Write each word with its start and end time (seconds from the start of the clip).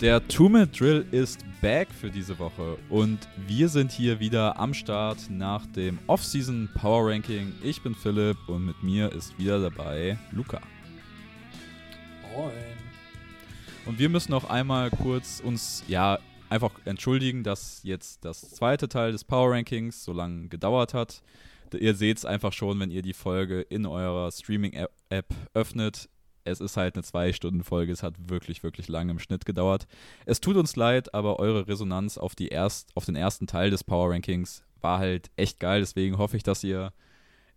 Der 0.00 0.26
Two-Minute-Drill 0.28 1.06
ist 1.10 1.44
back 1.60 1.88
für 1.90 2.08
diese 2.08 2.38
Woche 2.38 2.78
und 2.88 3.18
wir 3.48 3.68
sind 3.68 3.90
hier 3.90 4.20
wieder 4.20 4.56
am 4.56 4.72
Start 4.72 5.28
nach 5.28 5.66
dem 5.66 5.98
Off-Season 6.06 6.68
Power 6.72 7.10
Ranking. 7.10 7.52
Ich 7.64 7.82
bin 7.82 7.96
Philipp 7.96 8.36
und 8.46 8.64
mit 8.64 8.80
mir 8.80 9.10
ist 9.12 9.36
wieder 9.40 9.60
dabei 9.60 10.16
Luca. 10.30 10.60
Moin. 12.32 12.52
Und 13.86 13.98
wir 13.98 14.08
müssen 14.08 14.30
noch 14.30 14.48
einmal 14.48 14.90
kurz 14.90 15.40
uns 15.40 15.82
ja 15.88 16.20
einfach 16.48 16.70
entschuldigen, 16.84 17.42
dass 17.42 17.80
jetzt 17.82 18.24
das 18.24 18.42
zweite 18.52 18.88
Teil 18.88 19.10
des 19.10 19.24
Power 19.24 19.50
Rankings 19.50 20.04
so 20.04 20.12
lange 20.12 20.46
gedauert 20.46 20.94
hat. 20.94 21.22
Ihr 21.76 21.96
seht 21.96 22.18
es 22.18 22.24
einfach 22.24 22.52
schon, 22.52 22.78
wenn 22.78 22.92
ihr 22.92 23.02
die 23.02 23.14
Folge 23.14 23.62
in 23.62 23.84
eurer 23.84 24.30
Streaming-App 24.30 25.34
öffnet 25.54 26.08
es 26.48 26.60
ist 26.60 26.76
halt 26.76 26.94
eine 26.94 27.02
Zwei-Stunden-Folge. 27.02 27.92
Es 27.92 28.02
hat 28.02 28.14
wirklich, 28.28 28.62
wirklich 28.62 28.88
lange 28.88 29.12
im 29.12 29.18
Schnitt 29.18 29.44
gedauert. 29.44 29.86
Es 30.26 30.40
tut 30.40 30.56
uns 30.56 30.76
leid, 30.76 31.14
aber 31.14 31.38
eure 31.38 31.68
Resonanz 31.68 32.18
auf, 32.18 32.34
die 32.34 32.48
erst, 32.48 32.90
auf 32.96 33.04
den 33.04 33.16
ersten 33.16 33.46
Teil 33.46 33.70
des 33.70 33.84
Power 33.84 34.10
Rankings 34.10 34.64
war 34.80 34.98
halt 34.98 35.30
echt 35.36 35.60
geil. 35.60 35.80
Deswegen 35.80 36.18
hoffe 36.18 36.36
ich, 36.36 36.42
dass 36.42 36.64
ihr 36.64 36.92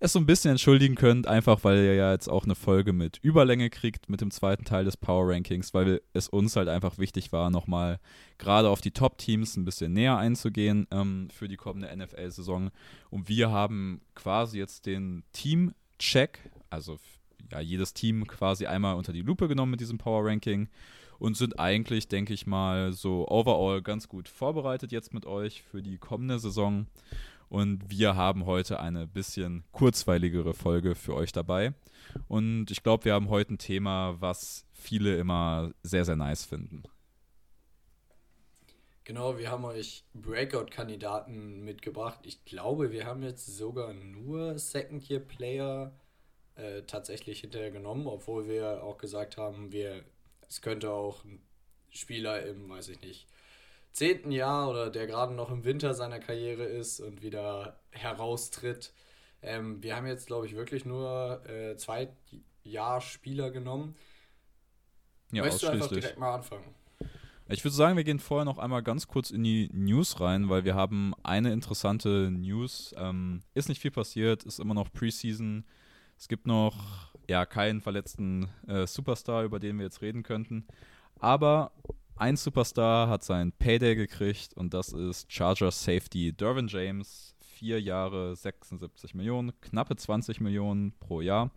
es 0.02 0.14
so 0.14 0.20
ein 0.20 0.26
bisschen 0.26 0.52
entschuldigen 0.52 0.96
könnt, 0.96 1.28
einfach 1.28 1.64
weil 1.64 1.78
ihr 1.78 1.94
ja 1.94 2.12
jetzt 2.12 2.28
auch 2.28 2.44
eine 2.44 2.56
Folge 2.56 2.92
mit 2.92 3.20
Überlänge 3.22 3.70
kriegt 3.70 4.10
mit 4.10 4.20
dem 4.20 4.32
zweiten 4.32 4.66
Teil 4.66 4.84
des 4.84 4.98
Power 4.98 5.30
Rankings, 5.32 5.76
weil 5.76 6.02
es 6.14 6.28
uns 6.28 6.56
halt 6.56 6.70
einfach 6.70 6.98
wichtig 6.98 7.32
war, 7.32 7.52
nochmal 7.52 8.00
gerade 8.40 8.70
auf 8.70 8.82
die 8.82 8.92
Top-Teams 8.92 9.58
ein 9.58 9.66
bisschen 9.66 9.94
näher 9.94 10.18
einzugehen 10.18 10.88
ähm, 10.90 11.28
für 11.32 11.48
die 11.48 11.56
kommende 11.56 11.96
NFL-Saison. 11.96 12.72
Und 13.12 13.30
wir 13.30 13.52
haben 13.52 14.02
quasi 14.16 14.58
jetzt 14.58 14.88
den 14.88 15.24
Team-Check, 15.34 16.50
also 16.72 16.98
ja, 17.52 17.60
jedes 17.60 17.94
Team 17.94 18.28
quasi 18.28 18.66
einmal 18.66 18.96
unter 18.96 19.14
die 19.14 19.22
Lupe 19.22 19.48
genommen 19.48 19.72
mit 19.72 19.82
diesem 19.82 19.98
Power 19.98 20.26
Ranking 20.26 20.70
und 21.20 21.38
sind 21.38 21.60
eigentlich, 21.60 22.08
denke 22.08 22.34
ich 22.34 22.48
mal, 22.48 22.94
so 22.94 23.28
overall 23.28 23.82
ganz 23.82 24.08
gut 24.08 24.28
vorbereitet 24.28 24.92
jetzt 24.92 25.14
mit 25.14 25.26
euch 25.26 25.62
für 25.62 25.82
die 25.82 25.98
kommende 25.98 26.40
Saison. 26.40 26.88
Und 27.48 27.90
wir 27.90 28.16
haben 28.16 28.46
heute 28.46 28.80
eine 28.80 29.06
bisschen 29.08 29.64
kurzweiligere 29.72 30.54
Folge 30.54 30.96
für 30.96 31.14
euch 31.14 31.32
dabei. 31.32 31.74
Und 32.28 32.72
ich 32.72 32.82
glaube, 32.82 33.06
wir 33.06 33.14
haben 33.14 33.30
heute 33.30 33.54
ein 33.54 33.58
Thema, 33.58 34.16
was 34.20 34.66
viele 34.74 35.18
immer 35.18 35.72
sehr, 35.84 36.06
sehr 36.06 36.16
nice 36.16 36.46
finden. 36.46 36.84
Genau, 39.04 39.38
wir 39.38 39.52
haben 39.52 39.66
euch 39.66 40.06
Breakout-Kandidaten 40.14 41.64
mitgebracht. 41.64 42.22
Ich 42.24 42.46
glaube, 42.46 42.92
wir 42.92 43.06
haben 43.06 43.24
jetzt 43.24 43.46
sogar 43.46 43.94
nur 43.94 44.58
Second-Year-Player 44.58 45.92
äh, 46.62 46.84
tatsächlich 46.84 47.42
hinterher 47.42 47.72
genommen, 47.72 48.08
obwohl 48.08 48.48
wir 48.48 48.84
auch 48.84 48.98
gesagt 48.98 49.38
haben, 49.38 49.72
wir, 49.72 50.04
es 50.48 50.62
könnte 50.62 50.92
auch 50.92 51.24
ein 51.24 51.42
Spieler 51.90 52.46
im, 52.46 52.70
weiß 52.70 52.90
ich 52.90 53.02
nicht, 53.02 53.28
zehnten 53.92 54.32
Jahr 54.32 54.70
oder 54.70 54.90
der 54.90 55.08
gerade 55.08 55.34
noch 55.34 55.50
im 55.50 55.64
Winter 55.64 55.94
seiner 55.94 56.20
Karriere 56.20 56.64
ist 56.64 57.00
und 57.00 57.22
wieder 57.22 57.80
heraustritt. 57.92 58.94
Ähm, 59.42 59.82
wir 59.82 59.96
haben 59.96 60.08
jetzt, 60.08 60.28
glaube 60.28 60.46
ich, 60.46 60.56
wirklich 60.56 60.86
nur 60.86 61.42
äh, 61.50 61.76
zwei 61.78 62.10
Jahr 62.64 63.02
Spieler 63.02 63.52
genommen. 63.52 63.96
Ja, 65.32 65.44
Möchtest 65.44 65.64
du 65.64 65.68
einfach 65.68 65.88
direkt 65.88 66.20
mal 66.20 66.36
anfangen? 66.36 66.76
Ich 67.48 67.64
würde 67.66 67.76
sagen, 67.76 67.98
wir 67.98 68.06
gehen 68.06 68.20
vorher 68.20 68.46
noch 68.46 68.60
einmal 68.60 68.82
ganz 68.82 69.08
kurz 69.08 69.30
in 69.30 69.44
die 69.44 69.70
News 69.74 70.22
rein, 70.22 70.48
weil 70.48 70.64
wir 70.64 70.76
haben 70.76 71.14
eine 71.24 71.52
interessante 71.52 72.30
News. 72.32 72.94
Ähm, 72.98 73.42
ist 73.54 73.68
nicht 73.68 73.82
viel 73.82 73.92
passiert, 73.92 74.44
ist 74.44 74.60
immer 74.60 74.74
noch 74.74 74.94
Preseason. 74.94 75.66
Es 76.22 76.28
gibt 76.28 76.46
noch 76.46 76.76
ja 77.28 77.48
keinen 77.48 77.82
verletzten 77.82 78.48
äh, 78.68 78.86
Superstar, 78.86 79.44
über 79.44 79.60
den 79.60 79.80
wir 79.80 79.86
jetzt 79.86 80.04
reden 80.04 80.22
könnten. 80.22 80.68
Aber 81.20 81.72
ein 82.16 82.38
Superstar 82.38 83.10
hat 83.10 83.24
seinen 83.24 83.52
Payday 83.54 83.96
gekriegt 83.96 84.54
und 84.54 84.72
das 84.76 84.94
ist 84.94 85.34
Chargers 85.34 85.84
Safety 85.84 86.32
Dervin 86.32 86.68
James. 86.68 87.36
Vier 87.40 87.82
Jahre, 87.82 88.36
76 88.36 89.16
Millionen, 89.16 89.60
knappe 89.62 89.96
20 89.96 90.42
Millionen 90.42 90.92
pro 91.00 91.22
Jahr. 91.22 91.50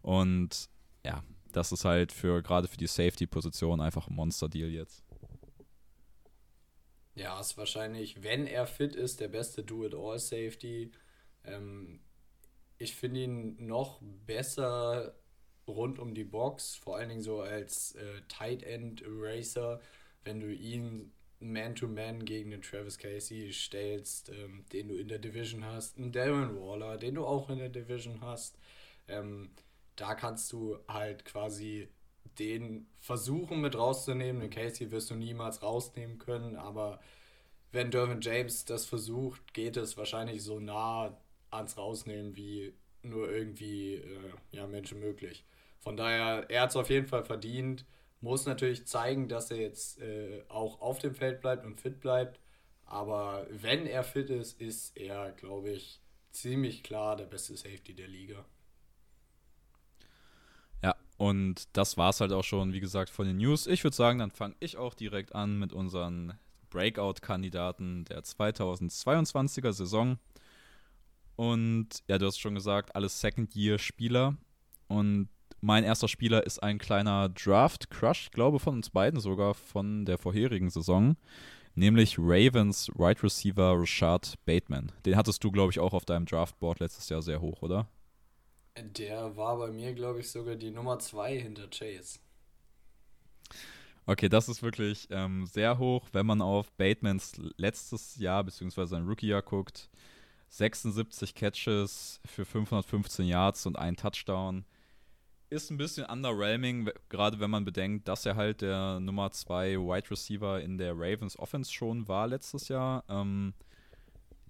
Und 0.00 0.70
ja, 1.04 1.22
das 1.52 1.72
ist 1.72 1.84
halt 1.84 2.10
für 2.10 2.42
gerade 2.42 2.68
für 2.68 2.78
die 2.78 2.86
Safety-Position 2.86 3.82
einfach 3.82 4.08
ein 4.08 4.14
Monster-Deal 4.14 4.70
jetzt. 4.70 5.04
Ja, 7.14 7.38
ist 7.38 7.58
wahrscheinlich, 7.58 8.22
wenn 8.22 8.46
er 8.46 8.66
fit 8.66 8.96
ist, 8.96 9.20
der 9.20 9.28
beste 9.28 9.62
Do-It-All-Safety. 9.62 10.92
Ähm, 11.44 12.00
ich 12.78 12.94
finde 12.94 13.20
ihn 13.20 13.66
noch 13.66 14.00
besser 14.26 15.14
rund 15.66 15.98
um 15.98 16.14
die 16.14 16.24
Box, 16.24 16.76
vor 16.76 16.96
allen 16.96 17.08
Dingen 17.08 17.22
so 17.22 17.40
als 17.40 17.94
äh, 17.96 18.20
Tight 18.28 18.62
End 18.62 19.02
Racer, 19.06 19.80
wenn 20.24 20.40
du 20.40 20.52
ihn 20.52 21.12
Man-to-Man 21.40 22.20
-Man 22.20 22.24
gegen 22.24 22.50
den 22.50 22.62
Travis 22.62 22.98
Casey 22.98 23.52
stellst, 23.52 24.30
ähm, 24.30 24.64
den 24.72 24.88
du 24.88 24.96
in 24.96 25.08
der 25.08 25.18
Division 25.18 25.64
hast, 25.64 25.98
einen 25.98 26.12
Darren 26.12 26.58
Waller, 26.58 26.96
den 26.96 27.14
du 27.14 27.26
auch 27.26 27.50
in 27.50 27.58
der 27.58 27.68
Division 27.68 28.20
hast. 28.20 28.58
Ähm, 29.08 29.50
da 29.96 30.14
kannst 30.14 30.52
du 30.52 30.78
halt 30.88 31.24
quasi 31.24 31.88
den 32.38 32.86
versuchen 32.98 33.60
mit 33.60 33.76
rauszunehmen. 33.76 34.40
Den 34.40 34.50
Casey 34.50 34.90
wirst 34.90 35.10
du 35.10 35.14
niemals 35.14 35.62
rausnehmen 35.62 36.18
können, 36.18 36.56
aber 36.56 37.00
wenn 37.72 37.90
Dervin 37.90 38.20
James 38.20 38.64
das 38.64 38.86
versucht, 38.86 39.52
geht 39.54 39.76
es 39.76 39.96
wahrscheinlich 39.96 40.42
so 40.42 40.60
nah 40.60 41.16
ans 41.56 41.76
Rausnehmen 41.76 42.36
wie 42.36 42.74
nur 43.02 43.30
irgendwie 43.30 43.94
äh, 43.94 44.32
ja, 44.50 44.66
Menschen 44.66 45.00
möglich. 45.00 45.44
Von 45.80 45.96
daher, 45.96 46.46
er 46.48 46.62
hat 46.62 46.70
es 46.70 46.76
auf 46.76 46.90
jeden 46.90 47.06
Fall 47.06 47.24
verdient. 47.24 47.84
Muss 48.20 48.46
natürlich 48.46 48.86
zeigen, 48.86 49.28
dass 49.28 49.50
er 49.50 49.58
jetzt 49.58 50.00
äh, 50.00 50.42
auch 50.48 50.80
auf 50.80 50.98
dem 50.98 51.14
Feld 51.14 51.40
bleibt 51.40 51.64
und 51.64 51.80
fit 51.80 52.00
bleibt. 52.00 52.40
Aber 52.84 53.46
wenn 53.50 53.86
er 53.86 54.04
fit 54.04 54.30
ist, 54.30 54.60
ist 54.60 54.96
er, 54.96 55.32
glaube 55.32 55.70
ich, 55.70 56.00
ziemlich 56.30 56.82
klar 56.82 57.16
der 57.16 57.26
beste 57.26 57.56
Safety 57.56 57.94
der 57.94 58.08
Liga. 58.08 58.44
Ja, 60.82 60.94
und 61.16 61.68
das 61.72 61.96
war 61.96 62.10
es 62.10 62.20
halt 62.20 62.32
auch 62.32 62.44
schon, 62.44 62.72
wie 62.72 62.80
gesagt, 62.80 63.10
von 63.10 63.26
den 63.26 63.38
News. 63.38 63.66
Ich 63.66 63.82
würde 63.84 63.96
sagen, 63.96 64.18
dann 64.18 64.30
fange 64.30 64.54
ich 64.60 64.76
auch 64.76 64.94
direkt 64.94 65.34
an 65.34 65.58
mit 65.58 65.72
unseren 65.72 66.38
Breakout-Kandidaten 66.70 68.04
der 68.04 68.22
2022er 68.22 69.72
Saison. 69.72 70.18
Und 71.36 72.02
ja, 72.08 72.18
du 72.18 72.26
hast 72.26 72.38
schon 72.38 72.54
gesagt, 72.54 72.96
alles 72.96 73.20
Second-Year-Spieler. 73.20 74.36
Und 74.88 75.28
mein 75.60 75.84
erster 75.84 76.08
Spieler 76.08 76.44
ist 76.44 76.62
ein 76.62 76.78
kleiner 76.78 77.28
Draft-Crush, 77.28 78.24
ich 78.24 78.30
glaube 78.30 78.58
von 78.58 78.74
uns 78.74 78.90
beiden 78.90 79.20
sogar 79.20 79.54
von 79.54 80.04
der 80.04 80.18
vorherigen 80.18 80.70
Saison. 80.70 81.16
Nämlich 81.74 82.18
Ravens 82.18 82.88
Wide 82.94 83.22
Receiver 83.22 83.78
Rashad 83.78 84.34
Bateman. 84.46 84.92
Den 85.04 85.16
hattest 85.16 85.44
du, 85.44 85.50
glaube 85.50 85.72
ich, 85.72 85.78
auch 85.78 85.92
auf 85.92 86.06
deinem 86.06 86.24
Draftboard 86.24 86.80
letztes 86.80 87.08
Jahr 87.10 87.20
sehr 87.20 87.40
hoch, 87.42 87.60
oder? 87.60 87.86
Der 88.78 89.36
war 89.36 89.58
bei 89.58 89.70
mir, 89.70 89.92
glaube 89.92 90.20
ich, 90.20 90.30
sogar 90.30 90.56
die 90.56 90.70
Nummer 90.70 90.98
2 90.98 91.38
hinter 91.38 91.68
Chase. 91.68 92.18
Okay, 94.06 94.28
das 94.28 94.48
ist 94.48 94.62
wirklich 94.62 95.08
ähm, 95.10 95.46
sehr 95.46 95.78
hoch, 95.78 96.08
wenn 96.12 96.26
man 96.26 96.40
auf 96.40 96.70
Batemans 96.72 97.32
letztes 97.56 98.16
Jahr 98.16 98.44
bzw. 98.44 98.86
sein 98.86 99.06
Rookie-Jahr 99.06 99.42
guckt. 99.42 99.90
76 100.48 101.34
Catches 101.34 102.20
für 102.24 102.44
515 102.44 103.26
Yards 103.26 103.66
und 103.66 103.78
ein 103.78 103.96
Touchdown. 103.96 104.64
Ist 105.48 105.70
ein 105.70 105.76
bisschen 105.76 106.06
underwhelming, 106.06 106.90
gerade 107.08 107.38
wenn 107.38 107.50
man 107.50 107.64
bedenkt, 107.64 108.08
dass 108.08 108.26
er 108.26 108.34
halt 108.34 108.62
der 108.62 108.98
Nummer 108.98 109.30
2 109.30 109.76
Wide 109.76 110.10
Receiver 110.10 110.60
in 110.60 110.76
der 110.76 110.94
Ravens 110.94 111.38
Offense 111.38 111.72
schon 111.72 112.08
war 112.08 112.26
letztes 112.26 112.68
Jahr. 112.68 113.04
Ähm, 113.08 113.54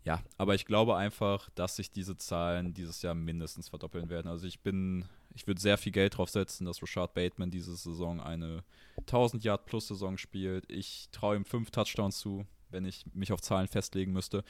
ja, 0.07 0.23
aber 0.39 0.55
ich 0.55 0.67
glaube 0.67 0.97
einfach, 0.97 1.51
dass 1.57 1.77
sich 1.77 1.91
diese 1.91 2.17
Zahlen 2.17 2.73
dieses 2.73 3.03
Jahr 3.03 3.15
mindestens 3.15 3.69
verdoppeln 3.69 4.09
werden. 4.09 4.29
Also 4.29 4.47
ich 4.47 4.61
bin, 4.61 5.05
ich 5.35 5.49
würde 5.49 5.61
sehr 5.61 5.79
viel 5.79 5.91
Geld 5.91 6.17
drauf 6.17 6.31
setzen, 6.31 6.65
dass 6.65 6.81
Rashad 6.81 7.13
Bateman 7.13 7.51
diese 7.51 7.75
Saison 7.75 8.21
eine 8.21 8.63
1000 8.99 9.43
Yard 9.43 9.67
plus 9.67 9.89
Saison 9.89 10.17
spielt. 10.17 10.71
Ich 10.71 11.09
traue 11.11 11.35
ihm 11.35 11.45
fünf 11.45 11.73
Touchdowns 11.73 12.19
zu, 12.19 12.47
wenn 12.71 12.85
ich 12.85 13.05
mich 13.15 13.33
auf 13.33 13.41
Zahlen 13.41 13.67
festlegen 13.67 14.13
müsste. 14.13 14.45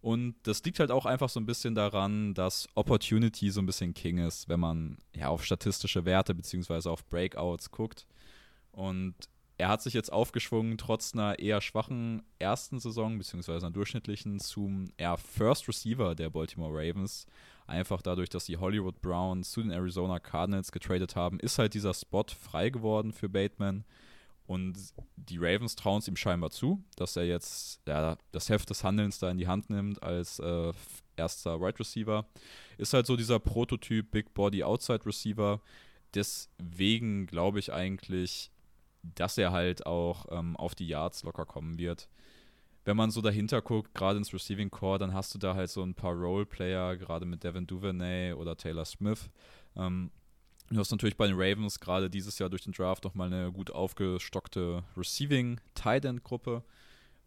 Und 0.00 0.36
das 0.44 0.62
liegt 0.62 0.78
halt 0.78 0.90
auch 0.90 1.06
einfach 1.06 1.28
so 1.28 1.40
ein 1.40 1.46
bisschen 1.46 1.74
daran, 1.74 2.32
dass 2.34 2.68
Opportunity 2.74 3.50
so 3.50 3.60
ein 3.60 3.66
bisschen 3.66 3.94
King 3.94 4.18
ist, 4.18 4.48
wenn 4.48 4.60
man 4.60 4.98
ja 5.14 5.28
auf 5.28 5.44
statistische 5.44 6.04
Werte 6.04 6.34
beziehungsweise 6.34 6.90
auf 6.90 7.04
Breakouts 7.06 7.70
guckt. 7.70 8.06
Und 8.70 9.14
er 9.58 9.68
hat 9.68 9.82
sich 9.82 9.92
jetzt 9.92 10.12
aufgeschwungen, 10.12 10.78
trotz 10.78 11.14
einer 11.14 11.40
eher 11.40 11.60
schwachen 11.60 12.22
ersten 12.38 12.78
Saison, 12.78 13.18
beziehungsweise 13.18 13.66
einer 13.66 13.72
durchschnittlichen, 13.72 14.38
zum 14.38 14.92
eher 14.96 15.16
First 15.16 15.66
Receiver 15.66 16.14
der 16.14 16.30
Baltimore 16.30 16.72
Ravens. 16.72 17.26
Einfach 17.66 18.00
dadurch, 18.00 18.30
dass 18.30 18.44
die 18.44 18.56
Hollywood 18.56 19.02
Browns 19.02 19.50
zu 19.50 19.60
den 19.60 19.72
Arizona 19.72 20.20
Cardinals 20.20 20.70
getradet 20.70 21.16
haben, 21.16 21.40
ist 21.40 21.58
halt 21.58 21.74
dieser 21.74 21.92
Spot 21.92 22.24
frei 22.40 22.70
geworden 22.70 23.12
für 23.12 23.28
Bateman. 23.28 23.84
Und 24.48 24.78
die 25.16 25.36
Ravens 25.36 25.76
trauen 25.76 25.98
es 25.98 26.08
ihm 26.08 26.16
scheinbar 26.16 26.50
zu, 26.50 26.82
dass 26.96 27.16
er 27.16 27.26
jetzt 27.26 27.82
ja, 27.86 28.16
das 28.32 28.48
Heft 28.48 28.70
des 28.70 28.82
Handelns 28.82 29.18
da 29.18 29.30
in 29.30 29.36
die 29.36 29.46
Hand 29.46 29.68
nimmt 29.68 30.02
als 30.02 30.38
äh, 30.38 30.72
erster 31.16 31.56
Wide 31.56 31.66
right 31.66 31.80
Receiver. 31.80 32.26
Ist 32.78 32.94
halt 32.94 33.04
so 33.04 33.14
dieser 33.14 33.40
Prototyp 33.40 34.10
Big 34.10 34.32
Body 34.32 34.64
Outside 34.64 35.04
Receiver. 35.04 35.60
Deswegen 36.14 37.26
glaube 37.26 37.58
ich 37.58 37.74
eigentlich, 37.74 38.50
dass 39.02 39.36
er 39.36 39.52
halt 39.52 39.84
auch 39.84 40.24
ähm, 40.30 40.56
auf 40.56 40.74
die 40.74 40.88
Yards 40.88 41.24
locker 41.24 41.44
kommen 41.44 41.76
wird. 41.76 42.08
Wenn 42.86 42.96
man 42.96 43.10
so 43.10 43.20
dahinter 43.20 43.60
guckt, 43.60 43.92
gerade 43.92 44.16
ins 44.16 44.32
Receiving 44.32 44.70
Core, 44.70 44.98
dann 44.98 45.12
hast 45.12 45.34
du 45.34 45.38
da 45.38 45.56
halt 45.56 45.68
so 45.68 45.82
ein 45.82 45.92
paar 45.92 46.14
Role-Player, 46.14 46.96
gerade 46.96 47.26
mit 47.26 47.44
Devin 47.44 47.66
Duvernay 47.66 48.32
oder 48.32 48.56
Taylor 48.56 48.86
Smith. 48.86 49.28
Ähm, 49.76 50.10
du 50.70 50.78
hast 50.78 50.90
natürlich 50.90 51.16
bei 51.16 51.26
den 51.26 51.36
Ravens 51.36 51.80
gerade 51.80 52.10
dieses 52.10 52.38
Jahr 52.38 52.50
durch 52.50 52.62
den 52.62 52.72
Draft 52.72 53.04
nochmal 53.04 53.32
eine 53.32 53.52
gut 53.52 53.70
aufgestockte 53.70 54.84
Receiving-Tight-End-Gruppe. 54.96 56.62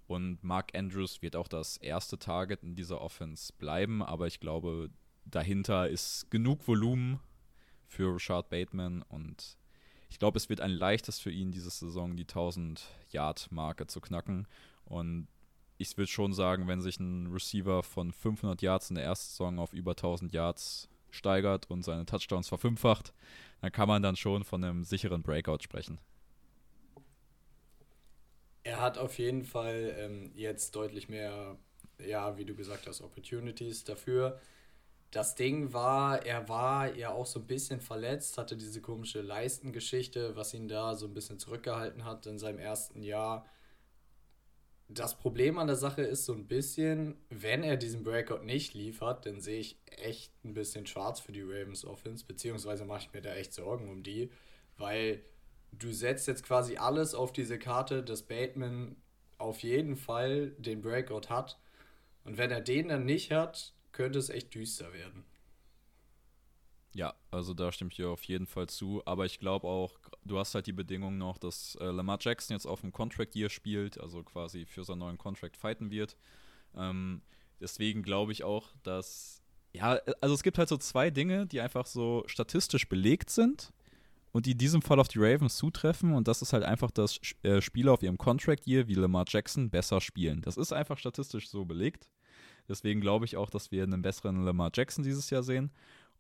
Und 0.08 0.44
Mark 0.44 0.76
Andrews 0.76 1.22
wird 1.22 1.36
auch 1.36 1.48
das 1.48 1.78
erste 1.78 2.20
Target 2.20 2.64
in 2.64 2.76
dieser 2.76 3.00
Offense 3.02 3.54
bleiben, 3.58 4.04
aber 4.04 4.28
ich 4.28 4.40
glaube, 4.40 4.90
dahinter 5.26 5.88
ist 5.88 6.30
genug 6.30 6.68
Volumen 6.68 7.20
für 7.88 8.14
Richard 8.14 8.50
Bateman 8.50 9.04
und 9.04 9.58
ich 10.10 10.20
glaube, 10.20 10.38
es 10.38 10.50
wird 10.50 10.60
ein 10.60 10.72
leichtes 10.72 11.20
für 11.20 11.32
ihn, 11.32 11.52
diese 11.52 11.70
Saison 11.70 12.18
die 12.18 12.26
1000-Yard-Marke 12.26 13.88
zu 13.88 14.02
knacken. 14.02 14.46
Und 14.84 15.30
ich 15.78 15.98
würde 15.98 16.12
schon 16.12 16.34
sagen, 16.34 16.68
wenn 16.68 16.82
sich 16.82 17.00
ein 17.00 17.28
Receiver 17.28 17.82
von 17.82 18.12
500 18.12 18.62
Yards 18.62 18.90
in 18.90 18.96
der 18.96 19.06
ersten 19.06 19.30
Saison 19.30 19.60
auf 19.60 19.72
über 19.72 19.92
1000 19.92 20.34
Yards 20.34 20.90
steigert 21.12 21.70
und 21.70 21.84
seine 21.84 22.06
Touchdowns 22.06 22.48
verfünffacht, 22.48 23.14
dann 23.62 23.72
kann 23.72 23.88
man 23.88 24.02
dann 24.02 24.16
schon 24.16 24.44
von 24.44 24.64
einem 24.64 24.84
sicheren 24.84 25.22
Breakout 25.22 25.60
sprechen. 25.62 26.00
Er 28.64 28.80
hat 28.80 28.98
auf 28.98 29.18
jeden 29.18 29.44
Fall 29.44 29.96
ähm, 29.98 30.32
jetzt 30.36 30.76
deutlich 30.76 31.10
mehr, 31.10 31.58
ja, 31.98 32.38
wie 32.38 32.46
du 32.46 32.56
gesagt 32.56 32.88
hast, 32.88 33.02
Opportunities 33.02 33.84
dafür. 33.84 34.40
Das 35.10 35.36
Ding 35.36 35.74
war, 35.74 36.26
er 36.26 36.48
war 36.48 36.96
ja 36.96 37.12
auch 37.12 37.26
so 37.26 37.40
ein 37.40 37.48
bisschen 37.48 37.82
verletzt, 37.82 38.38
hatte 38.38 38.56
diese 38.56 38.82
komische 38.82 39.22
Leistengeschichte, 39.22 40.36
was 40.36 40.54
ihn 40.54 40.68
da 40.68 40.96
so 40.96 41.08
ein 41.08 41.14
bisschen 41.14 41.38
zurückgehalten 41.38 42.06
hat 42.06 42.26
in 42.28 42.40
seinem 42.40 42.60
ersten 42.60 43.04
Jahr. 43.04 43.46
Das 44.94 45.18
Problem 45.18 45.58
an 45.58 45.68
der 45.68 45.78
Sache 45.78 46.02
ist 46.02 46.26
so 46.26 46.34
ein 46.34 46.48
bisschen, 46.48 47.16
wenn 47.30 47.64
er 47.64 47.78
diesen 47.78 48.04
Breakout 48.04 48.44
nicht 48.44 48.74
liefert, 48.74 49.26
dann 49.26 49.40
sehe 49.40 49.60
ich 49.60 49.78
echt 49.86 50.34
ein 50.44 50.54
bisschen 50.54 50.86
schwarz 50.86 51.22
für 51.22 51.32
die 51.32 51.44
Ravens 51.44 51.86
Offense, 51.86 52.26
beziehungsweise 52.26 52.84
mache 52.84 53.04
ich 53.04 53.14
mir 53.14 53.22
da 53.22 53.34
echt 53.34 53.54
Sorgen 53.54 53.90
um 53.90 54.04
die, 54.04 54.32
weil 54.78 55.24
du 55.72 55.94
setzt 55.94 56.28
jetzt 56.28 56.44
quasi 56.44 56.76
alles 56.76 57.16
auf 57.16 57.32
diese 57.32 57.58
Karte, 57.58 58.04
dass 58.04 58.24
Bateman 58.24 58.98
auf 59.38 59.64
jeden 59.64 59.96
Fall 59.96 60.50
den 60.58 60.82
Breakout 60.82 61.30
hat. 61.30 61.58
Und 62.26 62.38
wenn 62.38 62.52
er 62.52 62.62
den 62.62 62.90
dann 62.90 63.06
nicht 63.06 63.32
hat, 63.32 63.74
könnte 63.94 64.20
es 64.20 64.30
echt 64.30 64.54
düster 64.54 64.92
werden. 64.92 65.24
Ja, 66.94 67.14
also 67.30 67.54
da 67.54 67.72
stimme 67.72 67.90
ich 67.90 67.96
dir 67.98 68.10
auf 68.10 68.24
jeden 68.24 68.48
Fall 68.48 68.68
zu. 68.68 69.02
Aber 69.06 69.26
ich 69.26 69.40
glaube 69.40 69.68
auch, 69.68 69.98
du 70.26 70.38
hast 70.38 70.56
halt 70.56 70.68
die 70.68 70.74
Bedingung 70.74 71.18
noch, 71.18 71.38
dass 71.38 71.76
äh, 71.76 71.86
Lamar 71.86 72.18
Jackson 72.20 72.56
jetzt 72.56 72.66
auf 72.66 72.82
dem 72.82 72.92
Contract 72.92 73.36
Year 73.36 73.50
spielt, 73.50 74.00
also 74.00 74.24
quasi 74.24 74.66
für 74.66 74.84
seinen 74.84 75.00
neuen 75.00 75.18
Contract 75.18 75.56
fighten 75.56 75.90
wird. 75.90 76.18
Ähm, 76.76 77.22
deswegen 77.60 78.04
glaube 78.04 78.34
ich 78.34 78.44
auch, 78.44 78.70
dass, 78.84 79.42
ja, 79.72 80.00
also 80.20 80.36
es 80.36 80.44
gibt 80.44 80.58
halt 80.58 80.68
so 80.70 80.78
zwei 80.78 81.10
Dinge, 81.10 81.48
die 81.48 81.62
einfach 81.62 81.86
so 81.86 82.24
statistisch 82.28 82.90
belegt 82.90 83.30
sind 83.30 83.72
und 84.34 84.46
die 84.46 84.52
in 84.52 84.58
diesem 84.58 84.82
Fall 84.82 85.00
auf 85.00 85.08
die 85.08 85.20
Ravens 85.20 85.56
zutreffen. 85.56 86.14
Und 86.14 86.28
das 86.28 86.42
ist 86.42 86.52
halt 86.52 86.64
einfach, 86.64 86.92
dass 86.92 87.22
äh, 87.44 87.62
Spieler 87.62 87.94
auf 87.94 88.04
ihrem 88.04 88.18
Contract 88.18 88.68
Year 88.68 88.88
wie 88.88 88.96
Lamar 88.96 89.26
Jackson 89.28 89.70
besser 89.70 90.02
spielen. 90.02 90.42
Das 90.42 90.58
ist 90.58 90.74
einfach 90.74 90.98
statistisch 90.98 91.50
so 91.50 91.64
belegt. 91.64 92.10
Deswegen 92.68 93.02
glaube 93.02 93.26
ich 93.26 93.38
auch, 93.38 93.50
dass 93.50 93.72
wir 93.72 93.84
einen 93.84 94.02
besseren 94.02 94.44
Lamar 94.44 94.72
Jackson 94.74 95.04
dieses 95.04 95.30
Jahr 95.30 95.44
sehen. 95.44 95.72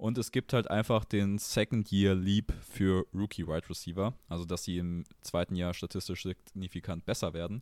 Und 0.02 0.18
es 0.18 0.32
gibt 0.32 0.52
halt 0.52 0.68
einfach 0.68 1.06
den 1.06 1.38
Second 1.38 1.92
Year 1.92 2.16
Leap 2.16 2.52
für 2.68 3.06
Rookie 3.14 3.46
Wide 3.46 3.70
Receiver. 3.70 4.16
Also, 4.30 4.46
dass 4.46 4.64
sie 4.64 4.80
im 4.80 5.04
zweiten 5.22 5.56
Jahr 5.56 5.76
statistisch 5.76 6.24
signifikant 6.24 7.06
besser 7.06 7.36
werden. 7.36 7.62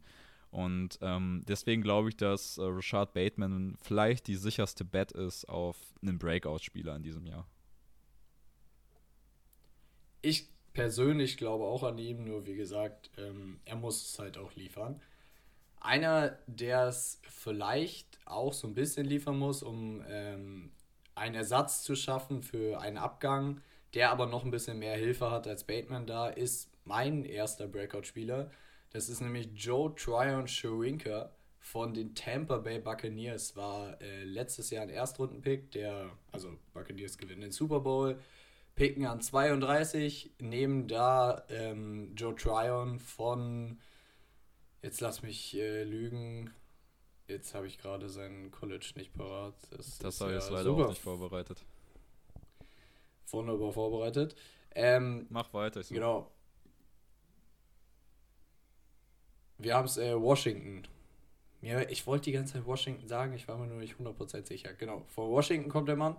Und 0.50 1.00
ähm, 1.02 1.44
deswegen 1.50 1.82
glaube 1.82 2.08
ich, 2.08 2.16
dass 2.16 2.58
äh, 2.58 2.62
Rashad 2.62 3.14
Bateman 3.14 3.76
vielleicht 3.82 4.28
die 4.28 4.38
sicherste 4.38 4.86
Bet 4.86 5.12
ist 5.12 5.50
auf 5.50 5.76
einen 6.02 6.18
Breakout-Spieler 6.18 6.96
in 6.96 7.04
diesem 7.04 7.26
Jahr. 7.26 7.46
Ich 10.22 10.48
persönlich 10.72 11.36
glaube 11.36 11.66
auch 11.66 11.84
an 11.84 11.98
ihm, 11.98 12.24
nur 12.24 12.46
wie 12.46 12.56
gesagt, 12.56 13.12
ähm, 13.18 13.60
er 13.66 13.76
muss 13.76 14.14
es 14.14 14.18
halt 14.18 14.38
auch 14.38 14.56
liefern. 14.56 15.02
Einer, 15.82 16.40
der 16.48 16.88
es 16.88 17.20
vielleicht 17.24 18.18
auch 18.24 18.54
so 18.54 18.66
ein 18.66 18.76
bisschen 18.76 19.06
liefern 19.06 19.38
muss, 19.38 19.62
um 19.62 20.02
ähm, 20.08 20.72
einen 21.20 21.36
Ersatz 21.36 21.84
zu 21.84 21.96
schaffen 21.96 22.42
für 22.42 22.80
einen 22.80 22.98
Abgang, 22.98 23.62
der 23.94 24.12
aber 24.12 24.26
noch 24.26 24.44
ein 24.44 24.52
bisschen 24.52 24.80
mehr 24.80 24.96
Hilfe 24.96 25.32
hat 25.32 25.48
als 25.48 25.64
Bateman 25.64 26.08
da, 26.08 26.28
ist 26.28 26.72
mein 26.86 27.26
erster 27.26 27.68
Breakout-Spieler. 27.68 28.52
Das 28.92 29.10
ist 29.10 29.22
nämlich 29.22 29.50
Joe 29.54 29.94
Tryon 29.96 30.48
Scherinka 30.48 31.32
von 31.60 31.94
den 31.94 32.16
Tampa 32.16 32.58
Bay 32.58 32.80
Buccaneers. 32.80 33.56
War 33.56 34.02
äh, 34.02 34.24
letztes 34.24 34.72
Jahr 34.72 34.84
ein 34.84 34.90
Erstrundenpick, 34.90 35.72
der, 35.72 36.10
also 36.32 36.58
Buccaneers 36.74 37.18
gewinnen 37.18 37.42
den 37.42 37.52
Super 37.52 37.82
Bowl, 37.82 38.20
picken 38.76 39.06
an 39.06 39.22
32, 39.22 40.32
nehmen 40.40 40.88
da 40.88 41.44
ähm, 41.50 42.16
Joe 42.16 42.36
Tryon 42.36 43.00
von 43.00 43.78
Jetzt 44.82 45.02
lass 45.02 45.22
mich 45.24 45.58
äh, 45.58 45.84
lügen. 45.84 46.52
Jetzt 47.30 47.54
habe 47.54 47.68
ich 47.68 47.78
gerade 47.78 48.10
sein 48.10 48.50
College 48.50 48.94
nicht 48.96 49.14
parat. 49.14 49.54
Das, 49.70 50.00
das 50.00 50.20
habe 50.20 50.36
ich 50.36 50.44
ja 50.44 50.50
leider 50.50 50.64
super. 50.64 50.86
auch 50.86 50.90
nicht 50.90 51.02
vorbereitet. 51.02 51.64
Wunderbar 53.28 53.72
vorbereitet. 53.72 54.36
Ähm, 54.74 55.28
Mach 55.30 55.54
weiter. 55.54 55.82
Ich 55.82 55.90
genau. 55.90 56.32
Wir 59.60 59.76
haben 59.76 59.86
es 59.86 59.98
äh, 59.98 60.20
Washington. 60.20 60.88
Ja, 61.62 61.82
ich 61.82 62.08
wollte 62.08 62.26
die 62.26 62.32
ganze 62.32 62.54
Zeit 62.54 62.66
Washington 62.66 63.08
sagen, 63.08 63.34
ich 63.34 63.48
war 63.48 63.58
mir 63.58 63.68
nur 63.68 63.78
nicht 63.78 63.96
100% 64.00 64.48
sicher. 64.48 64.74
Genau, 64.74 65.06
von 65.10 65.30
Washington 65.30 65.70
kommt 65.70 65.88
der 65.88 65.98
Mann. 65.98 66.16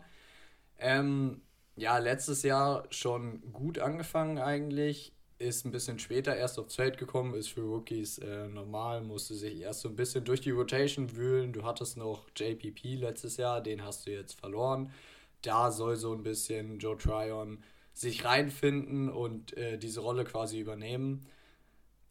Ähm, 0.78 1.42
ja, 1.74 1.98
letztes 1.98 2.44
Jahr 2.44 2.86
schon 2.90 3.52
gut 3.52 3.80
angefangen 3.80 4.38
eigentlich 4.38 5.12
ist 5.40 5.64
ein 5.64 5.72
bisschen 5.72 5.98
später 5.98 6.36
erst 6.36 6.58
aufs 6.58 6.76
Feld 6.76 6.98
gekommen, 6.98 7.34
ist 7.34 7.48
für 7.48 7.62
Rookies 7.62 8.18
äh, 8.18 8.46
normal, 8.46 9.00
musste 9.00 9.34
sich 9.34 9.60
erst 9.60 9.80
so 9.80 9.88
ein 9.88 9.96
bisschen 9.96 10.24
durch 10.24 10.42
die 10.42 10.50
Rotation 10.50 11.16
wühlen. 11.16 11.52
Du 11.52 11.64
hattest 11.64 11.96
noch 11.96 12.26
JPP 12.36 12.96
letztes 12.96 13.38
Jahr, 13.38 13.62
den 13.62 13.82
hast 13.82 14.06
du 14.06 14.12
jetzt 14.12 14.38
verloren. 14.38 14.92
Da 15.40 15.70
soll 15.70 15.96
so 15.96 16.12
ein 16.12 16.22
bisschen 16.22 16.78
Joe 16.78 16.96
Tryon 16.98 17.62
sich 17.94 18.24
reinfinden 18.26 19.08
und 19.08 19.56
äh, 19.56 19.78
diese 19.78 20.00
Rolle 20.00 20.24
quasi 20.24 20.60
übernehmen. 20.60 21.26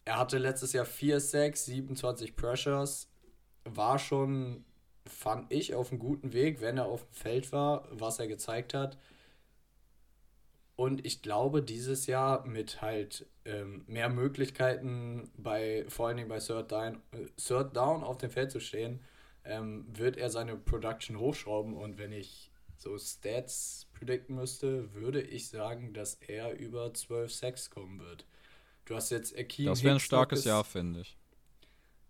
Er 0.05 0.17
hatte 0.17 0.39
letztes 0.39 0.73
Jahr 0.73 0.85
4 0.85 1.19
6 1.19 1.65
27 1.65 2.35
Pressures, 2.35 3.09
war 3.63 3.99
schon, 3.99 4.65
fand 5.05 5.53
ich, 5.53 5.75
auf 5.75 5.91
einem 5.91 5.99
guten 5.99 6.33
Weg, 6.33 6.61
wenn 6.61 6.77
er 6.77 6.85
auf 6.85 7.05
dem 7.05 7.13
Feld 7.13 7.51
war, 7.51 7.87
was 7.91 8.17
er 8.17 8.27
gezeigt 8.27 8.73
hat. 8.73 8.97
Und 10.79 11.05
ich 11.05 11.21
glaube, 11.21 11.61
dieses 11.61 12.07
Jahr 12.07 12.47
mit 12.47 12.81
halt 12.81 13.25
ähm, 13.43 13.83
mehr 13.87 14.07
Möglichkeiten 14.07 15.29
bei, 15.35 15.83
vor 15.89 16.07
allen 16.07 16.15
Dingen 16.15 16.29
bei 16.29 16.39
Third 16.39 16.71
Down, 16.71 17.01
äh, 17.11 17.25
Third 17.35 17.75
Down 17.75 18.01
auf 18.01 18.17
dem 18.17 18.29
Feld 18.29 18.49
zu 18.49 18.61
stehen, 18.61 19.01
ähm, 19.43 19.85
wird 19.91 20.15
er 20.15 20.29
seine 20.29 20.55
Production 20.55 21.19
hochschrauben. 21.19 21.73
Und 21.73 21.97
wenn 21.97 22.13
ich 22.13 22.49
so 22.77 22.97
Stats 22.97 23.87
predikten 23.91 24.37
müsste, 24.37 24.93
würde 24.93 25.21
ich 25.21 25.49
sagen, 25.49 25.91
dass 25.91 26.13
er 26.25 26.57
über 26.57 26.85
12-6 26.85 27.71
kommen 27.71 27.99
wird. 27.99 28.25
Du 28.85 28.95
hast 28.95 29.09
jetzt 29.09 29.37
Akeem 29.37 29.65
Das 29.65 29.83
wäre 29.83 29.95
ein 29.95 29.99
starkes 29.99 30.45
Jahr, 30.45 30.63
finde 30.63 31.01
ich. 31.01 31.17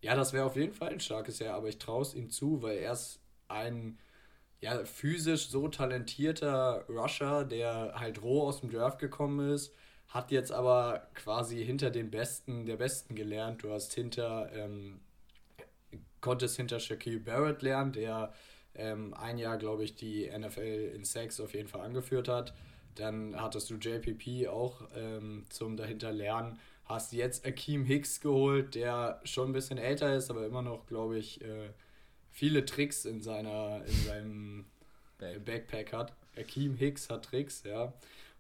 Ja, 0.04 0.16
das 0.16 0.32
wäre 0.32 0.46
auf 0.46 0.56
jeden 0.56 0.76
Fall 0.76 0.90
ein 0.90 1.00
starkes 1.00 1.40
Jahr, 1.40 1.56
aber 1.56 1.70
ich 1.70 1.80
traue 1.80 2.04
es 2.04 2.14
ihm 2.14 2.30
zu, 2.30 2.62
weil 2.62 2.78
er 2.78 2.94
ist 2.94 3.20
ein 3.48 3.98
ja, 4.62 4.84
physisch 4.86 5.50
so 5.50 5.68
talentierter 5.68 6.86
Rusher, 6.90 7.46
der 7.46 7.94
halt 7.96 8.22
roh 8.22 8.44
aus 8.44 8.62
dem 8.62 8.70
Draft 8.70 9.00
gekommen 9.00 9.52
ist, 9.54 9.74
hat 10.08 10.32
jetzt 10.32 10.52
aber 10.52 11.08
quasi 11.14 11.64
hinter 11.64 11.92
den 11.92 12.12
Besten 12.12 12.66
der 12.66 12.78
Besten 12.78 13.16
gelernt. 13.16 13.64
Du 13.64 13.72
hast 13.72 13.94
hinter, 13.94 14.52
ähm, 14.54 15.00
konntest 16.20 16.58
hinter 16.58 16.80
Shaquille 16.80 17.20
Barrett 17.20 17.62
lernen, 17.62 17.94
der 17.94 18.34
ähm, 18.76 19.14
ein 19.14 19.38
Jahr, 19.38 19.58
glaube 19.58 19.84
ich, 19.84 19.96
die 19.96 20.30
NFL 20.30 20.92
in 20.96 21.06
Sex 21.06 21.40
auf 21.40 21.54
jeden 21.54 21.68
Fall 21.68 21.82
angeführt 21.82 22.28
hat. 22.28 22.54
Dann 22.96 23.40
hattest 23.40 23.70
du 23.70 23.76
JPP 23.76 24.48
auch 24.50 24.82
ähm, 24.96 25.46
zum 25.50 25.78
dahinter 25.78 26.12
lernen. 26.12 26.60
Hast 26.86 27.14
jetzt 27.14 27.46
Akeem 27.46 27.86
Hicks 27.86 28.20
geholt, 28.20 28.76
der 28.76 29.22
schon 29.24 29.52
ein 29.52 29.54
bisschen 29.54 29.78
älter 29.78 30.16
ist, 30.16 30.32
aber 30.32 30.46
immer 30.46 30.64
noch, 30.64 30.88
glaube 30.88 31.18
ich, 31.18 31.40
äh, 31.42 31.70
viele 32.40 32.64
Tricks 32.64 33.04
in, 33.04 33.22
seiner, 33.22 33.84
in 33.86 34.06
seinem 34.06 34.66
Backpack 35.44 35.92
hat. 35.92 36.14
Akeem 36.38 36.74
Hicks 36.78 37.10
hat 37.10 37.26
Tricks, 37.26 37.64
ja. 37.66 37.92